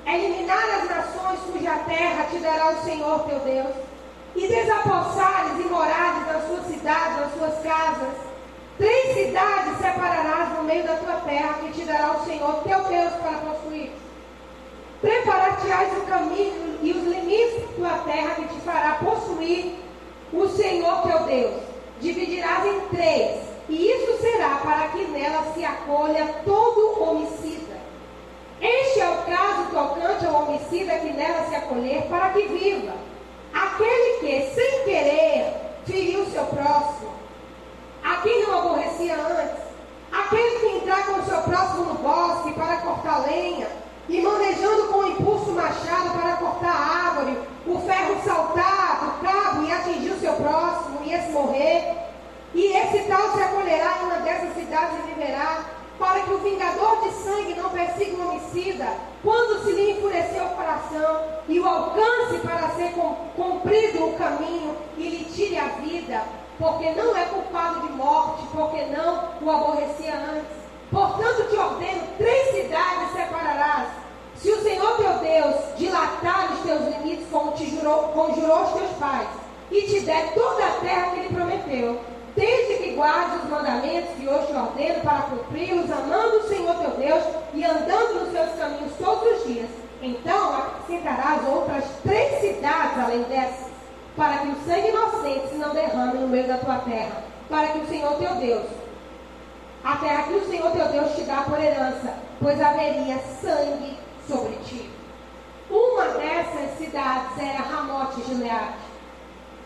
eliminar 0.06 0.64
as 0.80 0.88
nações 0.88 1.40
cuja 1.50 1.78
terra 1.86 2.26
te 2.30 2.38
dará 2.38 2.72
o 2.72 2.84
Senhor 2.84 3.20
teu 3.20 3.40
Deus, 3.40 3.74
e 4.36 4.48
desapossares 4.48 5.64
e 5.64 5.68
morares 5.68 6.26
nas 6.26 6.46
suas 6.46 6.66
cidades, 6.66 7.20
nas 7.20 7.32
suas 7.32 7.62
casas, 7.62 8.14
três 8.76 9.14
cidades 9.14 9.78
separarás 9.78 10.58
no 10.58 10.64
meio 10.64 10.84
da 10.84 10.96
tua 10.96 11.16
terra 11.20 11.54
que 11.62 11.72
te 11.72 11.84
dará 11.84 12.12
o 12.12 12.24
Senhor 12.26 12.62
teu 12.64 12.80
Deus 12.84 13.12
para 13.14 13.38
possuir. 13.38 13.92
Preparar-te-ás 15.04 15.98
o 15.98 16.06
caminho 16.06 16.78
e 16.80 16.90
os 16.92 17.04
limites 17.04 17.60
da 17.60 17.66
tua 17.76 17.98
terra 18.10 18.36
que 18.36 18.48
te 18.48 18.60
fará 18.62 18.94
possuir 19.04 19.74
o 20.32 20.48
Senhor 20.48 21.02
teu 21.02 21.18
Deus. 21.24 21.62
Dividirás 22.00 22.64
em 22.64 22.80
três, 22.88 23.42
e 23.68 23.86
isso 23.86 24.18
será 24.22 24.60
para 24.64 24.88
que 24.88 25.04
nela 25.08 25.52
se 25.52 25.62
acolha 25.62 26.26
todo 26.46 27.02
homicida. 27.02 27.76
Este 28.62 29.00
é 29.00 29.10
o 29.10 29.22
caso 29.24 29.70
tocante 29.74 30.24
ao 30.24 30.44
homicida 30.44 30.98
que 30.98 31.12
nela 31.12 31.50
se 31.50 31.54
acolher, 31.54 32.04
para 32.08 32.30
que 32.30 32.46
viva. 32.48 32.94
Aquele 33.52 34.20
que, 34.20 34.54
sem 34.54 34.84
querer, 34.84 35.52
feriu 35.84 36.24
seu 36.30 36.44
próximo, 36.46 37.12
a 38.02 38.16
quem 38.22 38.46
não 38.46 38.58
aborrecia 38.58 39.16
antes, 39.16 39.64
aquele 40.10 40.60
que 40.60 40.76
entrar 40.78 41.06
com 41.06 41.22
seu 41.24 41.42
próximo 41.42 41.84
no 41.84 41.94
bosque 41.96 42.52
para 42.54 42.78
cortar 42.78 43.26
lenha, 43.26 43.84
e 44.08 44.20
manejando 44.20 44.88
com 44.88 45.06
impulso 45.06 45.50
machado 45.52 46.10
para 46.18 46.36
cortar 46.36 46.70
a 46.70 47.08
árvore, 47.08 47.38
o 47.66 47.78
ferro 47.80 48.16
saltar 48.24 49.00
do 49.00 49.26
cabo 49.26 49.62
e 49.62 49.72
atingir 49.72 50.10
o 50.10 50.20
seu 50.20 50.34
próximo, 50.34 50.98
e 51.04 51.14
esse 51.14 51.30
morrer, 51.30 51.96
e 52.54 52.66
esse 52.66 53.08
tal 53.08 53.32
se 53.32 53.42
acolherá 53.42 53.98
em 54.00 54.04
uma 54.04 54.16
dessas 54.16 54.54
cidades 54.54 54.98
e 54.98 55.14
viverá, 55.14 55.64
para 55.98 56.20
que 56.20 56.32
o 56.32 56.38
vingador 56.38 57.02
de 57.02 57.10
sangue 57.12 57.54
não 57.54 57.70
persiga 57.70 58.16
o 58.16 58.28
homicida, 58.28 58.88
quando 59.22 59.64
se 59.64 59.72
lhe 59.72 59.92
enfureceu 59.92 60.44
o 60.44 60.50
coração, 60.50 61.22
e 61.48 61.58
o 61.58 61.66
alcance 61.66 62.38
para 62.42 62.68
ser 62.70 62.92
cumprido 63.36 64.04
o 64.04 64.14
caminho, 64.14 64.76
e 64.98 65.08
lhe 65.08 65.24
tire 65.24 65.58
a 65.58 65.68
vida, 65.80 66.22
porque 66.58 66.90
não 66.90 67.16
é 67.16 67.24
culpado 67.24 67.80
de 67.86 67.92
morte, 67.94 68.46
porque 68.52 68.84
não 68.86 69.30
o 69.40 69.50
aborrecia 69.50 70.14
antes. 70.14 70.64
Portanto, 70.94 71.48
te 71.50 71.56
ordeno: 71.56 72.02
três 72.18 72.54
cidades 72.54 73.12
separarás. 73.12 73.88
Se 74.36 74.50
o 74.50 74.62
Senhor 74.62 74.96
teu 74.96 75.12
Deus 75.18 75.56
dilatar 75.76 76.52
os 76.52 76.60
teus 76.60 76.82
limites, 76.82 77.26
como 77.30 77.52
te 77.52 77.68
jurou, 77.68 78.08
conjurou 78.08 78.62
os 78.62 78.72
teus 78.72 78.90
pais, 78.98 79.28
e 79.70 79.82
te 79.82 80.00
der 80.00 80.34
toda 80.34 80.64
a 80.64 80.80
terra 80.80 81.10
que 81.10 81.20
ele 81.20 81.34
prometeu, 81.34 82.00
desde 82.36 82.82
que 82.82 82.94
guardes 82.94 83.42
os 83.42 83.50
mandamentos 83.50 84.10
que 84.16 84.28
hoje 84.28 84.46
te 84.46 84.52
ordeno 84.52 85.00
para 85.00 85.22
cumpri-los, 85.22 85.90
amando 85.90 86.36
o 86.36 86.48
Senhor 86.48 86.74
teu 86.76 86.90
Deus 86.90 87.24
e 87.54 87.64
andando 87.64 88.20
nos 88.20 88.32
seus 88.32 88.50
caminhos 88.58 88.92
todos 88.98 89.38
os 89.38 89.46
dias, 89.46 89.70
então 90.02 90.56
acrescentarás 90.56 91.40
outras 91.48 91.84
três 92.02 92.40
cidades 92.40 92.98
além 92.98 93.22
dessas, 93.22 93.72
para 94.16 94.38
que 94.38 94.48
o 94.48 94.56
sangue 94.66 94.88
inocente 94.88 95.48
se 95.48 95.54
não 95.54 95.74
derrame 95.74 96.18
no 96.18 96.28
meio 96.28 96.46
da 96.46 96.58
tua 96.58 96.78
terra, 96.78 97.22
para 97.48 97.68
que 97.68 97.78
o 97.78 97.88
Senhor 97.88 98.14
teu 98.16 98.34
Deus 98.34 98.84
a 99.84 99.96
terra 99.96 100.22
que 100.22 100.32
o 100.32 100.48
Senhor 100.48 100.70
teu 100.70 100.88
Deus 100.88 101.14
te 101.14 101.24
dá 101.24 101.42
por 101.42 101.60
herança, 101.60 102.14
pois 102.40 102.58
haveria 102.58 103.18
sangue 103.42 103.98
sobre 104.26 104.56
ti. 104.64 104.90
Uma 105.68 106.06
dessas 106.54 106.78
cidades 106.78 107.38
era 107.38 107.62
Ramote 107.62 108.20
de 108.20 108.28
Gileade. 108.28 108.74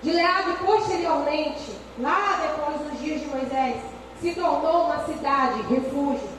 Gileade, 0.02 0.52
posteriormente, 0.64 1.76
lá 1.98 2.40
depois 2.42 2.80
dos 2.80 3.00
dias 3.00 3.20
de 3.20 3.26
Moisés, 3.26 3.76
se 4.20 4.34
tornou 4.34 4.84
uma 4.84 5.04
cidade, 5.04 5.62
refúgio. 5.62 6.38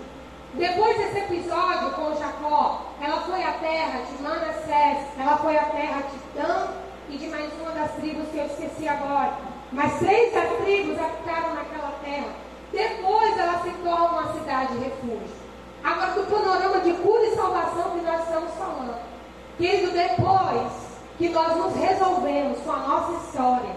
Depois 0.53 0.97
desse 0.97 1.19
episódio 1.19 1.91
com 1.91 2.15
Jacó, 2.15 2.81
ela 3.01 3.21
foi 3.21 3.43
à 3.43 3.51
terra 3.53 4.01
de 4.01 4.23
Manassés, 4.23 5.07
ela 5.17 5.37
foi 5.37 5.55
à 5.55 5.65
terra 5.65 6.01
de 6.01 6.39
Dan 6.39 6.67
e 7.09 7.17
de 7.17 7.27
mais 7.27 7.51
uma 7.61 7.71
das 7.71 7.91
tribos 7.91 8.27
que 8.29 8.37
eu 8.37 8.45
esqueci 8.45 8.87
agora. 8.87 9.37
Mas 9.71 9.99
três 9.99 10.33
das 10.33 10.49
tribos 10.63 10.97
ficaram 11.17 11.53
naquela 11.53 11.91
terra. 12.03 12.29
Depois 12.71 13.37
ela 13.37 13.61
se 13.61 13.69
torna 13.83 14.21
uma 14.21 14.33
cidade 14.33 14.73
de 14.73 14.83
refúgio. 14.85 15.39
Agora, 15.83 16.11
do 16.11 16.23
panorama 16.23 16.79
de 16.81 16.93
cura 16.93 17.25
e 17.25 17.35
salvação 17.35 17.91
que 17.91 18.01
nós 18.01 18.23
estamos 18.23 18.51
falando. 18.55 19.18
Querido, 19.59 19.91
depois 19.91 20.71
que 21.17 21.27
nós 21.27 21.57
nos 21.57 21.75
resolvemos 21.75 22.59
com 22.59 22.71
a 22.71 22.77
nossa 22.77 23.25
história, 23.25 23.75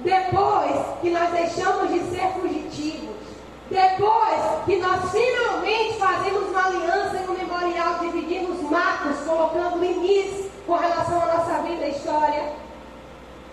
depois 0.00 0.74
que 1.00 1.10
nós 1.10 1.30
deixamos 1.30 1.88
de 1.88 2.00
ser 2.10 2.32
fugitivos, 2.32 3.14
depois 3.70 4.40
que 4.66 4.76
nós 4.78 5.12
finalmente 5.12 5.98
fazemos 6.00 6.48
uma 6.48 6.66
aliança 6.66 7.16
e 7.16 7.30
um 7.30 7.34
memorial, 7.34 8.00
dividimos 8.00 8.60
marcos, 8.68 9.20
colocando 9.24 9.78
limites 9.78 10.50
com 10.66 10.74
relação 10.74 11.22
à 11.22 11.26
nossa 11.26 11.62
vida 11.62 11.86
e 11.86 11.90
história, 11.92 12.52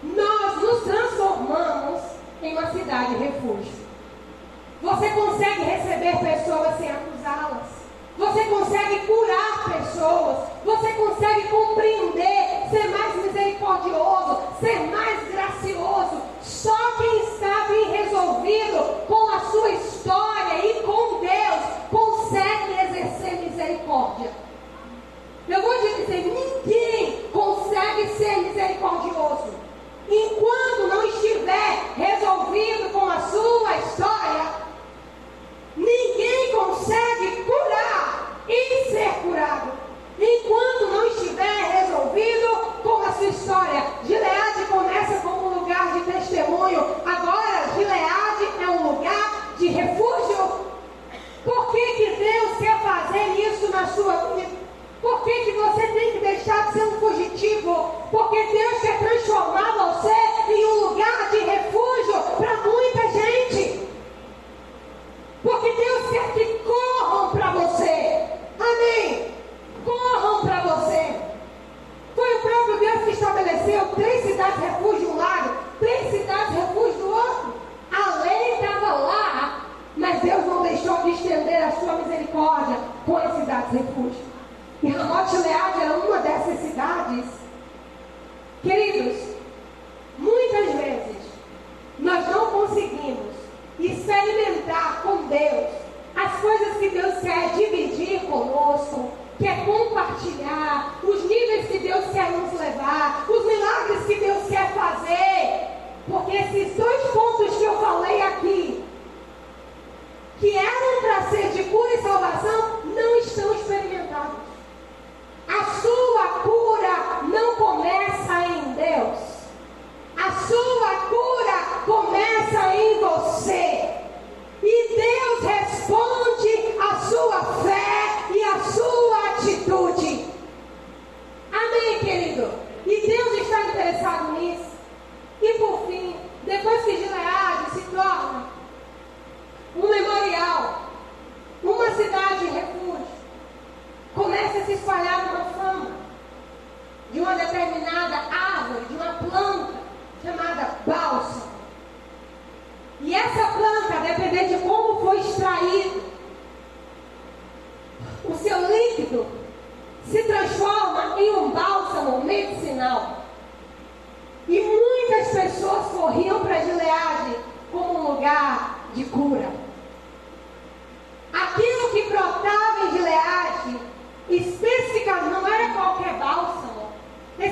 nós 0.02 0.56
nos 0.60 0.84
transformamos 0.84 2.02
em 2.42 2.58
uma 2.58 2.72
cidade 2.72 3.18
refúgio. 3.18 3.86
Você 4.82 5.10
consegue 5.12 5.62
receber 5.62 6.18
pessoas 6.18 6.76
sem 6.80 6.90
acusá-las. 6.90 7.77
Você 8.18 8.44
consegue 8.46 9.06
curar 9.06 9.66
pessoas. 9.66 10.38
Você 10.66 10.94
consegue 10.94 11.48
compreender, 11.50 12.70
ser 12.72 12.88
mais 12.90 13.16
misericordioso, 13.16 14.40
ser 14.60 14.80
mais 14.88 15.32
gracioso. 15.32 16.22
Só 16.42 16.76
quem 16.98 17.20
está 17.20 17.68
bem 17.68 17.92
resolvido 17.92 19.06
com 19.08 19.30
a 19.30 19.40
sua 19.52 19.70
história 19.70 20.66
e 20.66 20.82
com 20.82 21.20
Deus 21.20 21.78
consegue 21.92 22.74
exercer 22.86 23.40
misericórdia. 23.50 24.47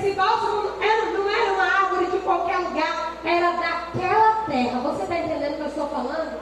Esse 0.05 0.13
bálsamo 0.13 0.61
não 0.61 1.29
era, 1.29 1.53
uma 1.53 1.63
árvore 1.63 2.05
de 2.11 2.19
qualquer 2.19 2.59
lugar, 2.59 3.13
era 3.23 3.49
daquela 3.53 4.33
terra. 4.45 4.79
Você 4.81 5.01
está 5.01 5.17
entendendo 5.17 5.53
o 5.53 5.55
que 5.55 5.61
eu 5.61 5.65
estou 5.65 5.89
falando? 5.89 6.39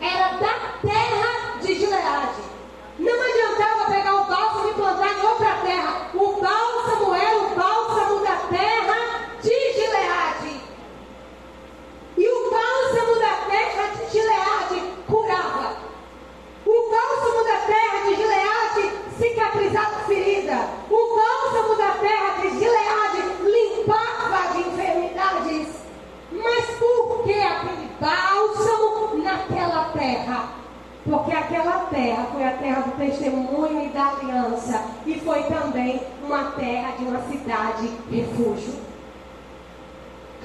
Era 0.00 0.28
da 0.38 0.54
terra 0.80 1.58
de 1.60 1.74
Gileade. 1.74 2.42
Não 2.98 3.12
adiantava 3.12 3.92
pegar 3.92 4.14
o 4.14 4.24
bálsamo 4.24 4.70
e 4.70 4.72
plantar 4.72 5.12
em 5.12 5.26
outra 5.26 5.54
terra. 5.62 6.06
O 6.14 6.40
bálsamo 6.40 7.14
era 7.14 7.36
o 7.36 7.54
bálsamo 7.54 8.24
da 8.24 8.36
terra 8.48 9.26
de 9.42 9.72
Gileade. 9.74 10.60
E 12.16 12.28
o 12.28 12.50
bálsamo 12.50 13.20
da 13.20 13.34
terra 13.50 13.88
de 13.94 14.10
Gileade 14.10 14.82
curava. 15.06 15.76
O 16.64 16.90
bálsamo 16.90 17.44
da 17.44 17.58
terra 17.66 18.08
de 18.08 18.14
Gileade 18.14 18.90
cicatrizava 19.18 19.98
ferida. 20.06 20.66
O 20.90 21.14
bálsamo 21.14 21.76
da 21.76 21.92
terra 22.00 22.40
de 22.40 22.50
Gileade 22.58 22.92
limpava 23.44 24.52
de 24.52 24.60
enfermidades. 24.60 25.68
Mas 26.32 26.64
por 26.78 27.22
que 27.24 27.42
aquele 27.42 27.90
bálsamo 28.00 29.22
naquela 29.22 29.84
terra? 29.92 30.48
Porque 31.04 31.32
aquela 31.32 31.86
terra 32.72 32.80
do 32.82 32.96
testemunho 32.96 33.84
e 33.84 33.88
da 33.90 34.12
aliança. 34.12 34.82
E 35.04 35.20
foi 35.20 35.42
também 35.44 36.00
uma 36.24 36.52
terra 36.52 36.96
de 36.96 37.04
uma 37.04 37.20
cidade 37.22 37.90
refúgio. 38.10 38.74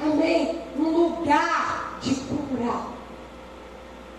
Amém? 0.04 0.62
Um 0.78 0.90
lugar 0.90 1.98
de 2.02 2.16
cura. 2.16 2.74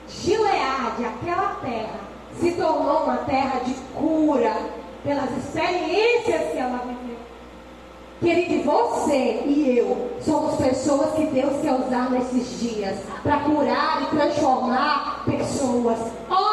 Gileade, 0.09 1.05
aquela 1.05 1.57
terra, 1.63 2.01
se 2.41 2.53
tornou 2.53 3.05
uma 3.05 3.19
terra 3.19 3.61
de 3.61 3.75
cura 3.95 4.57
pelas 5.05 5.31
experiências 5.37 6.51
que 6.51 6.59
ela 6.59 6.79
viveu. 6.79 7.19
Querido, 8.21 8.65
você 8.65 9.45
e 9.47 9.79
eu 9.79 10.19
somos 10.21 10.57
pessoas 10.57 11.13
que 11.13 11.27
Deus 11.27 11.61
quer 11.63 11.73
usar 11.73 12.11
nesses 12.11 12.59
dias 12.59 12.99
para 13.23 13.39
curar 13.41 14.03
e 14.03 14.17
transformar 14.17 15.23
pessoas. 15.25 15.99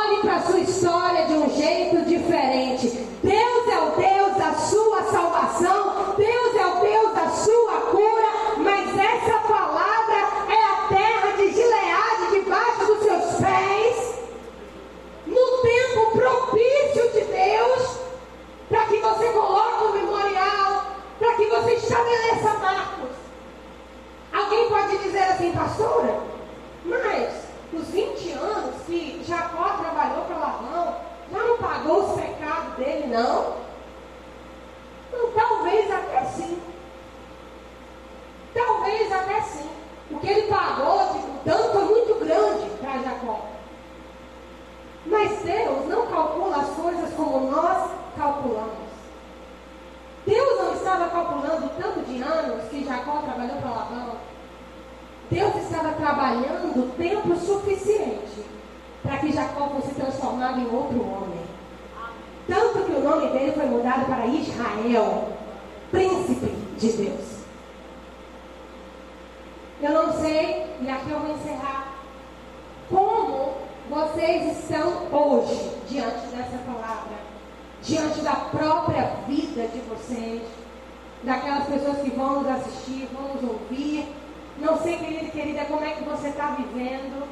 Olhe 0.06 0.22
para 0.22 0.36
a 0.36 0.42
sua 0.42 0.60
história 0.60 1.26
de 1.26 1.34
um 1.34 1.50
jeito 1.50 2.06
diferente. 2.06 2.90
Deus 3.24 3.68
é 3.68 3.80
o 3.80 3.92
Deus 3.96 4.38
da 4.38 4.54
sua 4.54 5.02
salvação, 5.04 6.14
Deus 6.16 6.56
é 6.56 6.66
o 6.68 6.80
Deus 6.80 7.14
da 7.16 7.30
sua 7.30 7.82
cura, 7.90 8.28
mas 8.58 9.00
essa 9.00 9.40
palavra 9.48 10.16
é 10.48 10.64
a 10.64 10.88
terra 10.90 11.32
de 11.38 11.52
Gileade 11.52 12.32
debaixo 12.34 12.86
dos 12.86 13.00
seus 13.00 13.42
pés, 13.42 14.20
no 15.26 15.62
tempo 15.64 16.12
propício 16.12 17.12
de 17.12 17.22
Deus, 17.22 17.98
para 18.70 18.86
que 18.86 18.98
você 18.98 19.26
coloque 19.30 19.86
o 19.86 19.94
memorial 19.94 20.86
para 21.18 21.34
que 21.34 21.46
você 21.48 21.74
estabeleça 21.74 22.54
marcos. 22.60 23.16
Alguém 24.32 24.70
pode 24.70 24.98
dizer 25.00 25.24
assim, 25.24 25.52
pastora, 25.52 26.20
mas 26.84 27.46
os 27.74 27.88
20 27.88 28.32
anos 28.32 28.76
que 28.86 29.24
Jacó 29.28 29.78
trabalhou 29.78 30.26
para 30.26 30.38
Labão, 30.38 30.96
já 31.32 31.40
não 31.40 31.58
pagou 31.58 32.06
os 32.06 32.22
pecados 32.22 32.76
dele, 32.76 33.08
não? 33.08 33.56
Então, 35.10 35.32
talvez 35.36 35.92
até 35.92 36.26
sim. 36.26 36.62
Talvez 38.54 39.12
até 39.12 39.42
sim. 39.42 39.70
O 40.12 40.20
que 40.20 40.28
ele 40.28 40.48
pagou 40.48 41.14
de 41.14 41.50
tanto 41.50 41.78
é 41.78 41.82
muito 41.82 42.20
grande 42.20 42.70
para 42.80 43.00
Jacó. 43.00 43.46
Mas 45.08 45.42
Deus 45.42 45.88
não 45.88 46.08
calcula 46.08 46.58
as 46.58 46.70
coisas 46.70 47.14
como 47.16 47.52
nós 47.52 47.90
calculamos. 48.18 48.86
Deus 50.26 50.60
não 50.60 50.74
estava 50.74 51.10
calculando 51.10 51.66
o 51.66 51.70
tanto 51.70 52.00
de 52.02 52.22
anos 52.22 52.70
que 52.70 52.86
Jacó 52.86 53.22
trabalhou 53.22 53.58
para 53.58 53.70
Labão. 53.70 54.16
Deus 55.30 55.56
estava 55.56 55.92
trabalhando 55.94 56.96
tempo 56.98 57.36
suficiente 57.36 58.46
para 59.02 59.18
que 59.18 59.32
Jacó 59.32 59.70
fosse 59.70 59.94
transformado 59.96 60.60
em 60.60 60.66
outro 60.66 61.02
homem. 61.02 61.40
Tanto 62.48 62.86
que 62.86 62.92
o 62.92 63.02
nome 63.02 63.30
dele 63.30 63.52
foi 63.54 63.66
mudado 63.66 64.06
para 64.06 64.28
Israel, 64.28 65.30
príncipe 65.92 66.48
de 66.78 66.92
Deus. 66.92 67.36
Eu 69.82 69.92
não 69.92 70.14
sei, 70.14 70.68
e 70.82 70.90
aqui 70.90 71.10
eu 71.10 71.20
vou 71.20 71.36
encerrar, 71.36 71.94
como 72.90 73.54
vocês 74.16 74.60
estão 74.60 75.08
hoje 75.12 75.72
diante 75.90 76.28
dessa 76.28 76.58
palavra 76.66 77.18
diante 77.84 78.22
da 78.22 78.34
própria 78.34 79.12
vida 79.28 79.68
de 79.68 79.80
vocês, 79.82 80.42
daquelas 81.22 81.66
pessoas 81.68 81.98
que 82.00 82.10
vão 82.12 82.42
nos 82.42 82.48
assistir, 82.48 83.08
vão 83.14 83.36
nos 83.36 83.44
ouvir. 83.44 84.08
Não 84.58 84.82
sei, 84.82 84.98
querido 84.98 85.26
e 85.26 85.32
querida, 85.32 85.66
como 85.66 85.84
é 85.84 85.92
que 85.92 86.04
você 86.04 86.30
está 86.30 86.56
vivendo, 86.56 87.28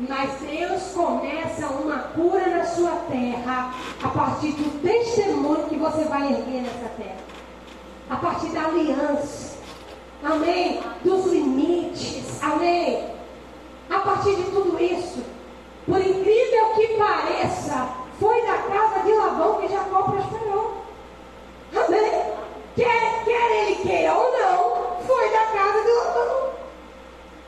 mas 0.00 0.32
Deus 0.40 0.82
começa 0.92 1.66
uma 1.68 1.98
cura 1.98 2.46
na 2.48 2.64
sua 2.64 2.90
terra 3.08 3.72
a 4.02 4.08
partir 4.08 4.52
do 4.52 4.82
testemunho 4.82 5.68
que 5.68 5.76
você 5.76 6.04
vai 6.04 6.32
erguer 6.32 6.62
nessa 6.62 6.88
terra, 6.96 7.24
a 8.10 8.16
partir 8.16 8.48
da 8.48 8.66
aliança, 8.66 9.56
amém? 10.22 10.80
Dos 11.02 11.26
limites, 11.32 12.42
amém? 12.42 13.16
A 13.88 14.00
partir 14.00 14.34
de 14.34 14.42
tudo 14.50 14.78
isso, 14.82 15.35
por 15.86 16.00
incrível 16.00 16.66
que 16.74 16.98
pareça, 16.98 17.88
foi 18.18 18.42
da 18.42 18.58
casa 18.58 19.00
de 19.04 19.12
Labão 19.12 19.60
que 19.60 19.68
Jacó 19.68 20.02
prosperou. 20.02 20.82
Amém? 21.74 22.34
Quer, 22.74 23.24
quer 23.24 23.50
ele 23.52 23.76
queira 23.76 24.14
ou 24.14 24.32
não, 24.32 24.96
foi 25.06 25.30
da 25.30 25.46
casa 25.46 25.82
de 25.82 25.90
Labão. 25.90 26.50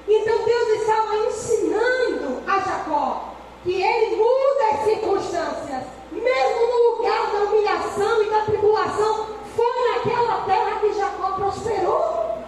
Então 0.09 0.45
Deus 0.45 0.69
estava 0.81 1.17
ensinando 1.17 2.43
a 2.47 2.61
Jacó 2.61 3.35
que 3.65 3.83
ele 3.83 4.17
muda 4.17 4.65
as 4.73 4.85
circunstâncias, 4.85 5.85
mesmo 6.13 6.67
no 6.67 6.97
lugar 6.97 7.31
da 7.33 7.39
humilhação 7.41 8.23
e 8.23 8.31
da 8.31 8.41
tribulação, 8.43 9.27
foi 9.57 9.91
naquela 9.91 10.43
terra 10.45 10.81
que 10.81 10.93
Jacó 10.93 11.33
prosperou. 11.33 12.39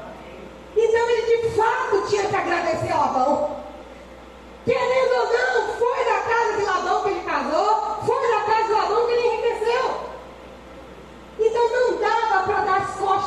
Então 0.76 1.11
ele 1.11 1.42
de 1.42 1.50
fato 1.50 2.09
tinha 2.09 2.29
que 2.29 2.37
agradecer 2.37 2.92
a 2.92 2.96
Labão. 2.96 3.57
Querendo 4.64 5.12
ou 5.12 5.33
não, 5.33 5.50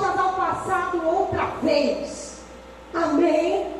voltas 0.03 0.19
ao 0.19 0.33
passado 0.33 1.07
outra 1.07 1.45
vez. 1.61 2.41
Amém? 2.93 3.73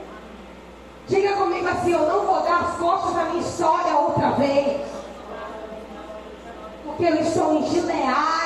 Diga 1.08 1.34
comigo 1.36 1.68
assim: 1.68 1.92
eu 1.92 2.08
não 2.08 2.26
vou 2.26 2.42
dar 2.44 2.62
as 2.62 2.78
costas 2.78 3.18
à 3.18 3.26
minha 3.26 3.42
história 3.42 3.96
outra 3.98 4.32
vez. 4.32 4.82
Porque 6.86 7.04
eu 7.04 7.16
estou 7.16 7.56
em 7.56 7.70
Gileade. 7.70 8.43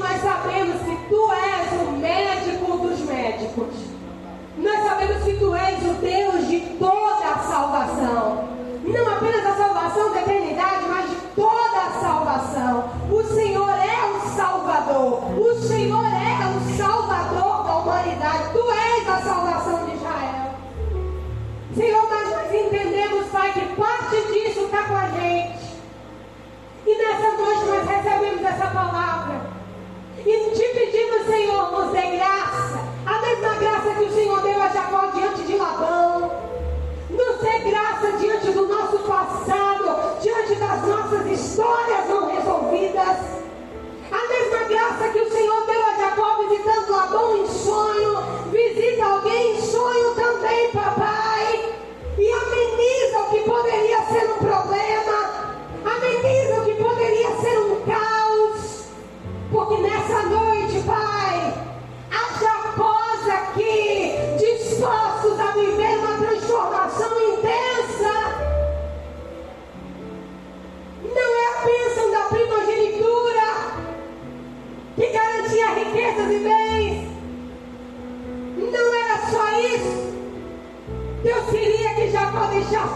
Nós 0.00 0.22
sabemos 0.22 0.80
que 0.82 0.96
tu 1.08 1.30
és 1.30 1.72
o 1.82 1.92
médico 1.92 2.78
dos 2.78 3.00
médicos. 3.00 3.74
Nós 4.56 4.82
sabemos 4.82 5.22
que 5.22 5.34
tu 5.34 5.54
és 5.54 5.78
o 5.78 5.94
Deus 6.00 6.48
de 6.48 6.60
toda 6.78 7.28
a 7.28 7.38
salvação. 7.38 8.48
Não 8.82 9.12
apenas 9.14 9.46
a 9.46 9.56
salvação 9.56 10.12
da 10.12 10.22
eternidade, 10.22 10.84
mas 10.88 11.10
de 11.10 11.16
toda 11.36 11.78
a 11.78 12.00
salvação. 12.00 12.90
O 13.10 13.22
Senhor 13.22 13.68
é 13.68 14.16
o 14.16 14.28
Salvador. 14.34 15.38
O 15.38 15.54
Senhor 15.60 16.04
é 16.04 16.56
o 16.56 16.76
Salvador 16.76 17.64
da 17.64 17.76
humanidade. 17.76 18.52
Tu 18.52 18.70
és 18.70 19.08
a 19.08 19.20
salvação 19.20 19.86
de 19.86 19.96
Israel. 19.96 20.50
Senhor, 21.76 22.08
mas 22.10 22.30
nós 22.30 22.54
entendemos, 22.54 23.26
Pai, 23.26 23.52
que 23.52 23.66
parte 23.76 24.16
disso 24.32 24.60
está 24.60 24.82
com 24.84 24.96
a 24.96 25.08
gente. 25.08 25.60
E 26.86 26.96
nessa 26.96 27.36
noite 27.36 27.64
nós 27.66 27.86
recebemos 27.86 28.42
essa 28.42 28.66
palavra. 28.68 29.19
Senhor, 31.30 31.70
nos 31.70 31.92
dê 31.92 32.09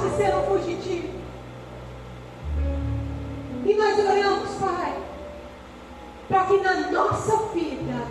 de 0.05 0.17
ser 0.17 0.35
um 0.35 0.43
fugitivo. 0.43 1.09
E 3.67 3.75
nós 3.75 3.99
oramos, 3.99 4.51
Pai 4.61 5.05
para 6.29 6.45
que 6.45 6.59
na 6.59 6.90
nossa 6.90 7.37
vida 7.53 8.07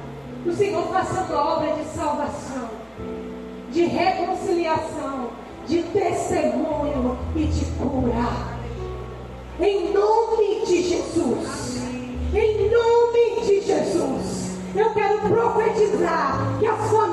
o 0.45 0.53
Senhor 0.53 0.83
faça 0.87 1.21
uma 1.21 1.55
obra 1.55 1.73
de 1.73 1.85
salvação, 1.85 2.69
de 3.71 3.85
reconciliação, 3.85 5.29
de 5.67 5.83
testemunho 5.83 7.17
e 7.35 7.45
de 7.45 7.65
cura. 7.71 8.53
Em 9.59 9.93
nome 9.93 10.65
de 10.65 10.83
Jesus. 10.83 11.81
Em 12.33 12.69
nome 12.69 13.45
de 13.45 13.61
Jesus. 13.61 14.57
Eu 14.75 14.91
quero 14.93 15.19
profetizar 15.19 16.57
que 16.59 16.67
as 16.67 16.91
famílias 16.91 17.12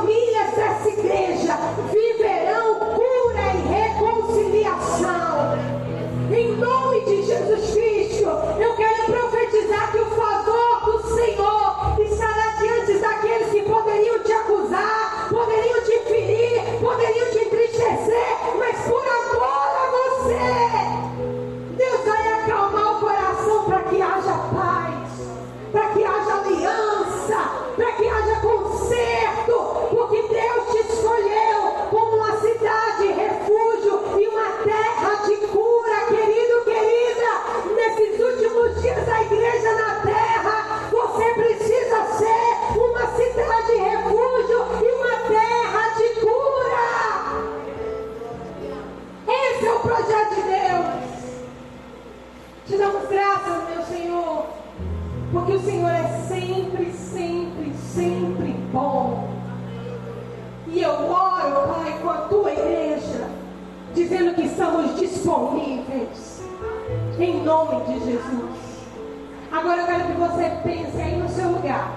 você 70.31 70.51
pense 70.63 71.01
aí 71.01 71.17
no 71.17 71.29
seu 71.29 71.49
lugar. 71.49 71.91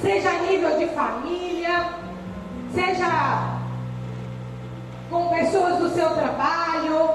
Seja 0.00 0.30
a 0.30 0.38
nível 0.40 0.78
de 0.78 0.86
família, 0.88 1.90
seja 2.72 3.58
com 5.10 5.28
pessoas 5.28 5.78
do 5.78 5.90
seu 5.90 6.10
trabalho, 6.10 7.10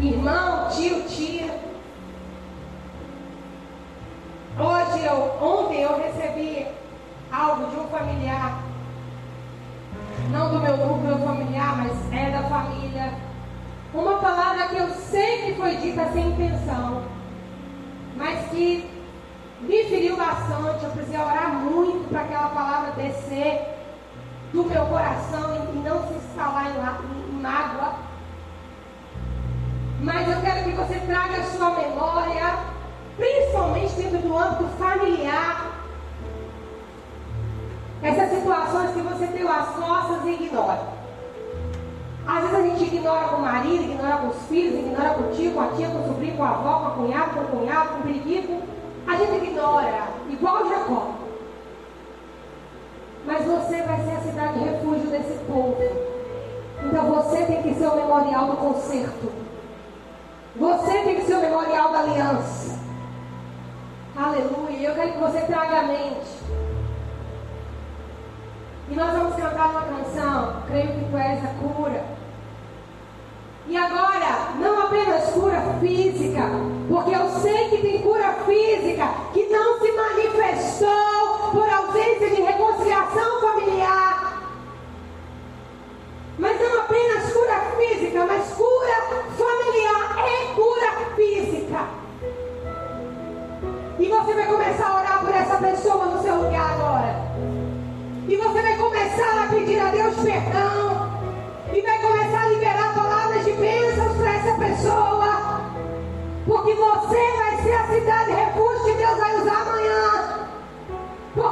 irmão, 0.00 0.68
tio, 0.70 1.02
tia. 1.02 1.62
Hoje, 4.58 5.04
eu, 5.04 5.44
ontem 5.44 5.82
eu 5.82 5.96
recebi 6.00 6.66
algo 7.32 7.66
de 7.70 7.76
um 7.76 7.88
familiar, 7.88 8.62
não 10.30 10.50
do 10.50 10.60
meu 10.60 10.76
núcleo 10.76 11.18
familiar, 11.26 11.76
mas 11.76 12.12
é 12.12 12.30
da 12.30 12.42
família. 12.44 13.12
Uma 13.92 14.18
palavra 14.18 14.68
que 14.68 14.76
eu 14.76 14.88
sei 14.90 15.42
que 15.42 15.54
foi 15.54 15.76
dita 15.76 16.08
sem 16.12 16.28
intenção 16.28 17.14
mas 18.16 18.48
que 18.50 18.88
me 19.66 19.84
feriu 19.84 20.16
bastante. 20.16 20.84
Eu 20.84 20.90
precisei 20.90 21.18
orar 21.18 21.54
muito 21.54 22.08
para 22.08 22.22
aquela 22.22 22.48
palavra 22.48 22.92
descer 22.92 23.74
do 24.52 24.64
meu 24.64 24.86
coração 24.86 25.72
e 25.74 25.78
não 25.78 26.06
se 26.06 26.14
instalar 26.14 26.70
em, 26.70 27.42
mágoa. 27.42 27.94
Mas 30.00 30.28
eu 30.28 30.40
quero 30.40 30.64
que 30.64 30.70
você 30.70 30.98
traga 31.06 31.40
a 31.40 31.44
sua 31.44 31.70
memória, 31.70 32.58
principalmente 33.16 33.94
dentro 33.94 34.18
do 34.18 34.38
âmbito 34.38 34.64
familiar, 34.78 35.72
essas 38.02 38.30
situações 38.30 38.90
que 38.92 39.00
você 39.00 39.26
deu 39.26 39.50
as 39.50 39.68
costas 39.70 40.24
e 40.24 40.44
ignora. 40.44 40.94
Às 42.26 42.40
vezes 42.48 42.56
a 42.56 42.62
gente 42.62 42.84
ignora 42.84 43.28
com 43.28 43.36
o 43.36 43.42
marido, 43.42 43.82
ignora 43.82 44.16
com 44.18 44.28
os 44.28 44.42
filhos, 44.46 44.78
ignora 44.78 45.14
com 45.14 45.24
o 45.24 45.32
tio, 45.34 45.52
com 45.52 45.60
a 45.60 45.68
tia, 45.68 45.88
com 45.88 46.00
o 46.00 46.08
sobrinho, 46.08 46.36
com 46.36 46.44
a 46.44 46.50
avó, 46.50 46.78
com 46.80 46.86
a 46.86 46.90
cunhada, 46.90 47.30
com 47.32 47.40
o 47.40 47.58
cunhado, 47.58 47.88
com 47.88 47.98
o 47.98 48.02
periquito. 48.02 48.73
A 49.06 49.16
gente 49.16 49.44
ignora, 49.44 50.08
igual 50.30 50.68
Jacó. 50.68 51.14
Mas 53.26 53.44
você 53.44 53.82
vai 53.82 54.04
ser 54.04 54.16
a 54.16 54.20
cidade 54.20 54.58
de 54.58 54.64
refúgio 54.64 55.10
desse 55.10 55.38
povo. 55.44 55.76
Então 56.84 57.04
você 57.06 57.44
tem 57.44 57.62
que 57.62 57.74
ser 57.74 57.86
o 57.86 57.96
memorial 57.96 58.46
do 58.46 58.56
concerto. 58.56 59.32
Você 60.56 60.92
tem 61.02 61.16
que 61.16 61.22
ser 61.22 61.34
o 61.34 61.40
memorial 61.40 61.92
da 61.92 62.00
aliança. 62.00 62.78
Aleluia. 64.16 64.88
Eu 64.88 64.94
quero 64.94 65.12
que 65.12 65.18
você 65.18 65.40
traga 65.40 65.80
a 65.80 65.82
mente. 65.84 66.44
E 68.90 68.94
nós 68.94 69.12
vamos 69.12 69.34
cantar 69.34 69.70
uma 69.70 69.82
canção. 69.82 70.62
Creio 70.66 70.88
que 70.88 71.10
tu 71.10 71.16
és 71.16 71.44
a 71.44 71.48
cura. 71.48 72.23
E 73.66 73.76
agora, 73.76 74.50
não 74.60 74.82
apenas 74.82 75.30
cura 75.30 75.60
física, 75.80 76.42
porque 76.86 77.14
eu 77.14 77.30
sei 77.40 77.70
que 77.70 77.78
tem 77.78 78.02
cura 78.02 78.34
física 78.44 79.08
que 79.32 79.46
não 79.46 79.80
se 79.80 79.90
manifestou 79.92 81.50
por 81.50 81.66
ausência 81.66 82.28
de 82.28 82.42
reconciliação 82.42 83.40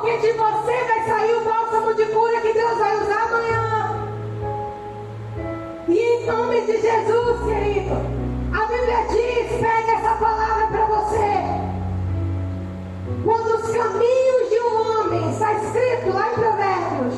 Porque 0.02 0.16
de 0.16 0.32
você 0.32 0.84
vai 0.84 1.06
sair 1.06 1.32
o 1.36 1.44
bálsamo 1.44 1.94
de 1.94 2.06
cura 2.06 2.40
que 2.40 2.52
Deus 2.52 2.76
vai 2.76 3.02
usar 3.02 3.22
amanhã. 3.22 4.08
E 5.86 5.96
em 5.96 6.26
nome 6.26 6.60
de 6.62 6.72
Jesus, 6.80 7.40
querido, 7.44 7.94
a 8.52 8.66
Bíblia 8.66 9.06
diz: 9.10 9.60
pega 9.60 9.92
essa 9.92 10.16
palavra 10.16 10.66
para 10.66 10.86
você. 10.86 11.34
Quando 13.24 13.46
os 13.46 13.70
caminhos 13.70 14.50
de 14.50 14.58
um 14.58 14.74
homem, 14.90 15.30
está 15.30 15.52
escrito 15.52 16.12
lá 16.12 16.32
em 16.32 16.34
Provérbios, 16.34 17.14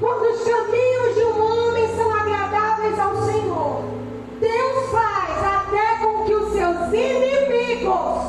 quando 0.00 0.22
os 0.22 0.42
caminhos 0.42 1.14
de 1.14 1.24
um 1.26 1.44
homem 1.44 1.96
são 1.96 2.12
agradáveis 2.12 2.98
ao 2.98 3.16
Senhor, 3.22 3.84
Deus 4.40 4.90
faz 4.90 5.44
até 5.44 6.04
com 6.04 6.24
que 6.24 6.34
os 6.34 6.52
seus 6.52 6.92
inimigos 6.92 8.20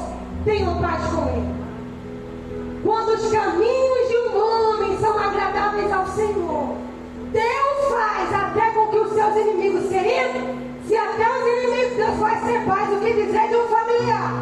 tenham 0.46 0.80
paz 0.80 1.04
com 1.08 1.30
ele. 1.30 1.58
Quando 2.88 3.10
os 3.16 3.30
caminhos 3.30 4.08
de 4.08 4.18
um 4.18 4.38
homem 4.38 4.98
são 5.00 5.20
agradáveis 5.78 5.94
ao 5.94 6.08
Senhor, 6.08 6.76
Deus 7.32 7.90
faz 7.90 8.34
até 8.34 8.72
com 8.72 8.88
que 8.88 8.98
os 8.98 9.14
seus 9.14 9.36
inimigos, 9.36 9.90
queridos, 9.90 10.42
se 10.88 10.96
até 10.96 11.30
os 11.30 11.48
inimigos 11.48 11.98
Deus 11.98 12.20
faz 12.20 12.44
ser 12.44 12.66
paz, 12.66 12.90
o 12.90 13.00
que 13.00 13.14
dizer 13.14 13.48
de 13.48 13.56
um 13.56 13.68
familiar? 13.68 14.34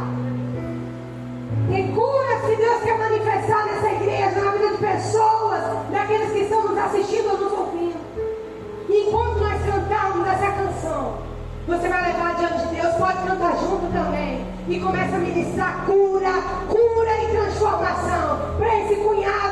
Tem 1.70 1.92
cura 1.94 2.40
se 2.46 2.56
Deus 2.56 2.82
quer 2.84 2.98
manifestar 2.98 3.66
nessa 3.66 3.88
igreja, 3.90 4.42
na 4.42 4.52
vida 4.52 4.70
de 4.70 4.78
pessoas, 4.78 5.62
daqueles 5.92 6.32
que 6.32 6.40
estão 6.40 6.64
nos 6.64 6.78
assistindo 6.78 7.32
ou 7.32 7.38
nos 7.38 7.52
ouvindo. 7.52 8.00
Enquanto 8.88 9.40
nós 9.40 9.62
cantarmos 9.66 10.28
essa 10.28 10.52
canção, 10.52 11.18
você 11.68 11.88
vai 11.88 12.14
levar 12.14 12.36
diante 12.36 12.68
de 12.68 12.76
Deus, 12.76 12.94
pode 12.96 13.18
cantar 13.28 13.58
junto 13.58 13.92
também. 13.92 14.46
E 14.68 14.80
começa 14.80 15.16
a 15.16 15.20
ministrar 15.20 15.86
cura, 15.86 16.32
cura 16.68 17.24
e 17.24 17.28
transformação. 17.36 18.56
Para 18.58 18.80
esse 18.80 18.96
cunhado, 18.96 19.45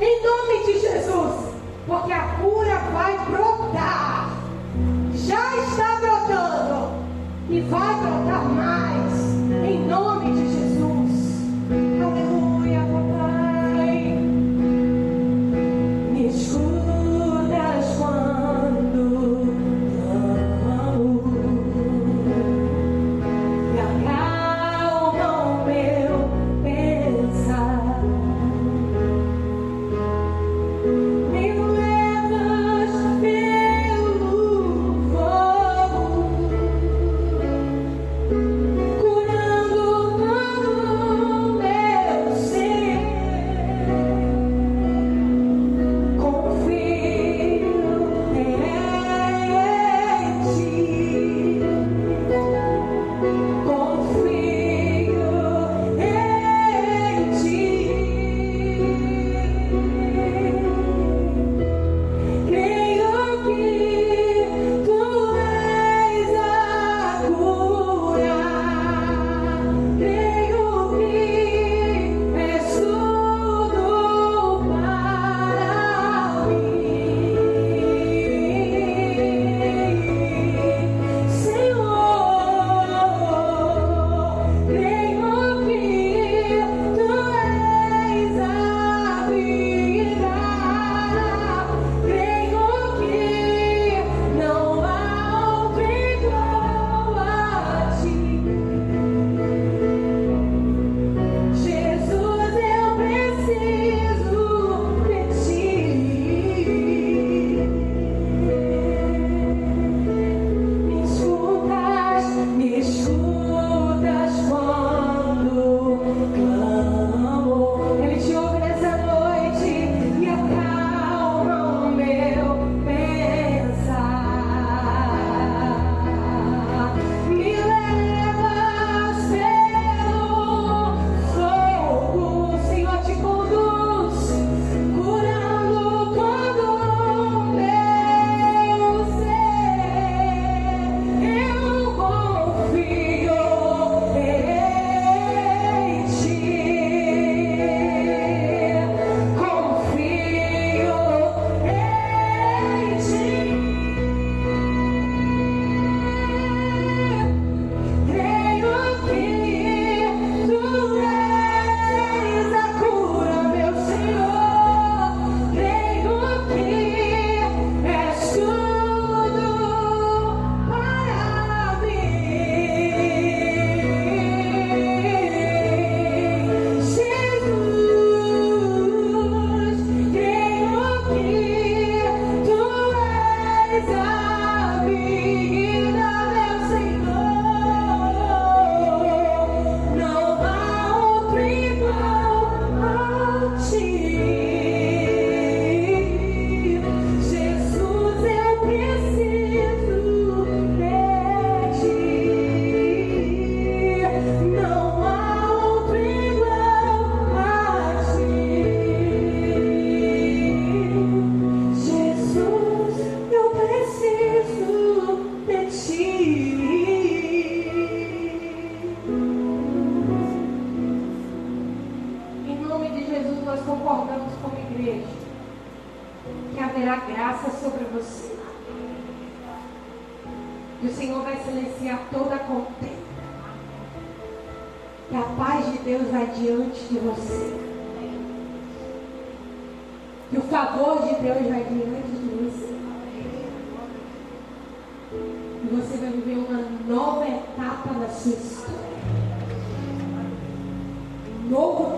Em 0.00 0.22
nome 0.22 0.64
de 0.66 0.80
Jesus. 0.80 1.54
Porque 1.86 2.12
a 2.12 2.22
cura 2.40 2.78
vai 2.92 3.18
brotar 3.26 4.16
já 5.26 5.56
está 5.56 5.96
brotando 6.00 6.92
e 7.48 7.60
vai 7.62 7.94
brotar 7.94 8.44
mais, 8.44 8.95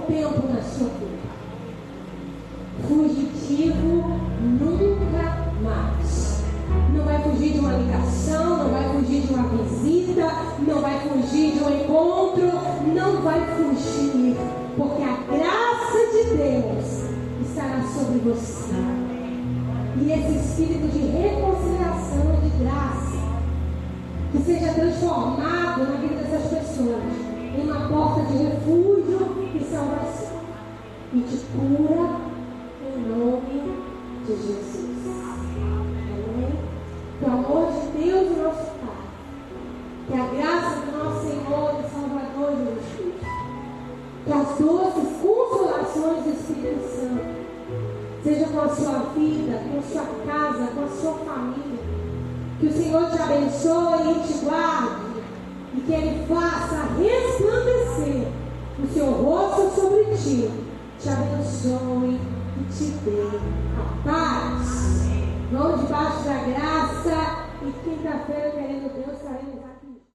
tempo 0.09 0.49
na 0.53 0.63
sua 0.63 0.89
vida. 0.89 1.29
Fugitivo 2.89 4.19
nunca 4.41 5.49
mais. 5.63 6.43
Não 6.95 7.05
vai 7.05 7.23
fugir 7.23 7.53
de 7.53 7.59
uma 7.61 7.73
ligação, 7.73 8.57
não 8.59 8.71
vai 8.71 8.89
fugir 8.89 9.21
de 9.23 9.35
uma 9.35 9.49
visita, 9.49 10.31
não 10.67 10.81
vai 10.81 10.99
fugir 11.01 11.53
de 11.53 11.63
um 11.63 11.81
encontro, 11.81 12.51
não 12.95 13.23
vai 13.23 13.41
fugir, 13.57 14.37
porque 14.77 15.03
a 15.03 15.17
graça 15.31 15.99
de 16.13 16.37
Deus 16.37 17.49
estará 17.49 17.83
sobre 17.83 18.19
você. 18.21 18.75
E 20.01 20.13
esse 20.13 20.39
espírito 20.39 20.89
de 20.89 21.01
reconciliação 21.01 22.41
de 22.43 22.65
graça 22.65 23.19
que 24.33 24.43
seja 24.43 24.73
transformado 24.75 25.81
na 25.81 25.97
vida 26.01 26.23
dessas 26.23 26.49
pessoas 26.49 27.03
em 27.57 27.63
uma 27.63 27.89
porta 27.89 28.23
de 28.33 28.45
refúgio 28.45 28.88
salvação. 29.79 30.41
E 31.13 31.19
de 31.21 31.37
cura 31.47 32.21
em 32.83 33.01
nome 33.09 33.79
de 34.27 34.33
Jesus. 34.33 35.07
Amém? 35.07 36.59
Que 37.19 37.25
o 37.25 37.33
amor 37.33 37.73
de 37.73 38.05
Deus, 38.05 38.37
nosso 38.37 38.71
Pai, 38.81 39.07
que 40.07 40.15
a 40.15 40.27
graça 40.27 40.81
do 40.81 40.99
nosso 40.99 41.21
Senhor 41.27 41.81
e 41.81 41.91
Salvador 41.91 42.51
Jesus 42.57 43.09
que 44.25 44.33
as 44.35 44.59
doces 44.59 45.17
consolações 45.23 46.25
do 46.25 46.31
Espírito 46.31 46.85
Santo 46.85 47.39
seja 48.23 48.45
com 48.47 48.61
a 48.61 48.69
sua 48.69 48.99
vida, 49.17 49.63
com 49.71 49.79
a 49.79 49.83
sua 49.83 50.05
casa, 50.27 50.67
com 50.75 50.85
a 50.85 50.89
sua 50.89 51.15
família. 51.25 51.79
Que 52.61 52.67
o 52.67 52.73
Senhor 52.73 53.11
te 53.11 53.23
abençoe 53.23 54.11
e 54.11 54.27
te 54.27 54.45
guarde. 54.45 55.09
E 55.75 55.81
que 55.81 55.93
Ele 55.93 56.27
faça 56.27 56.89
resplandecer 56.99 58.29
o 58.83 58.87
seu 58.93 59.07
ti. 60.29 60.51
Te 61.01 61.09
abençoe 61.09 62.21
e 62.59 62.73
te 62.73 62.85
dê 63.05 63.23
a 63.23 64.05
paz. 64.05 65.09
Vamos 65.53 65.81
debaixo 65.81 66.25
da 66.25 66.39
graça. 66.45 67.49
E 67.63 67.73
quinta-feira, 67.83 68.51
querendo 68.51 68.93
Deus, 68.95 69.33
aqui. 69.33 69.68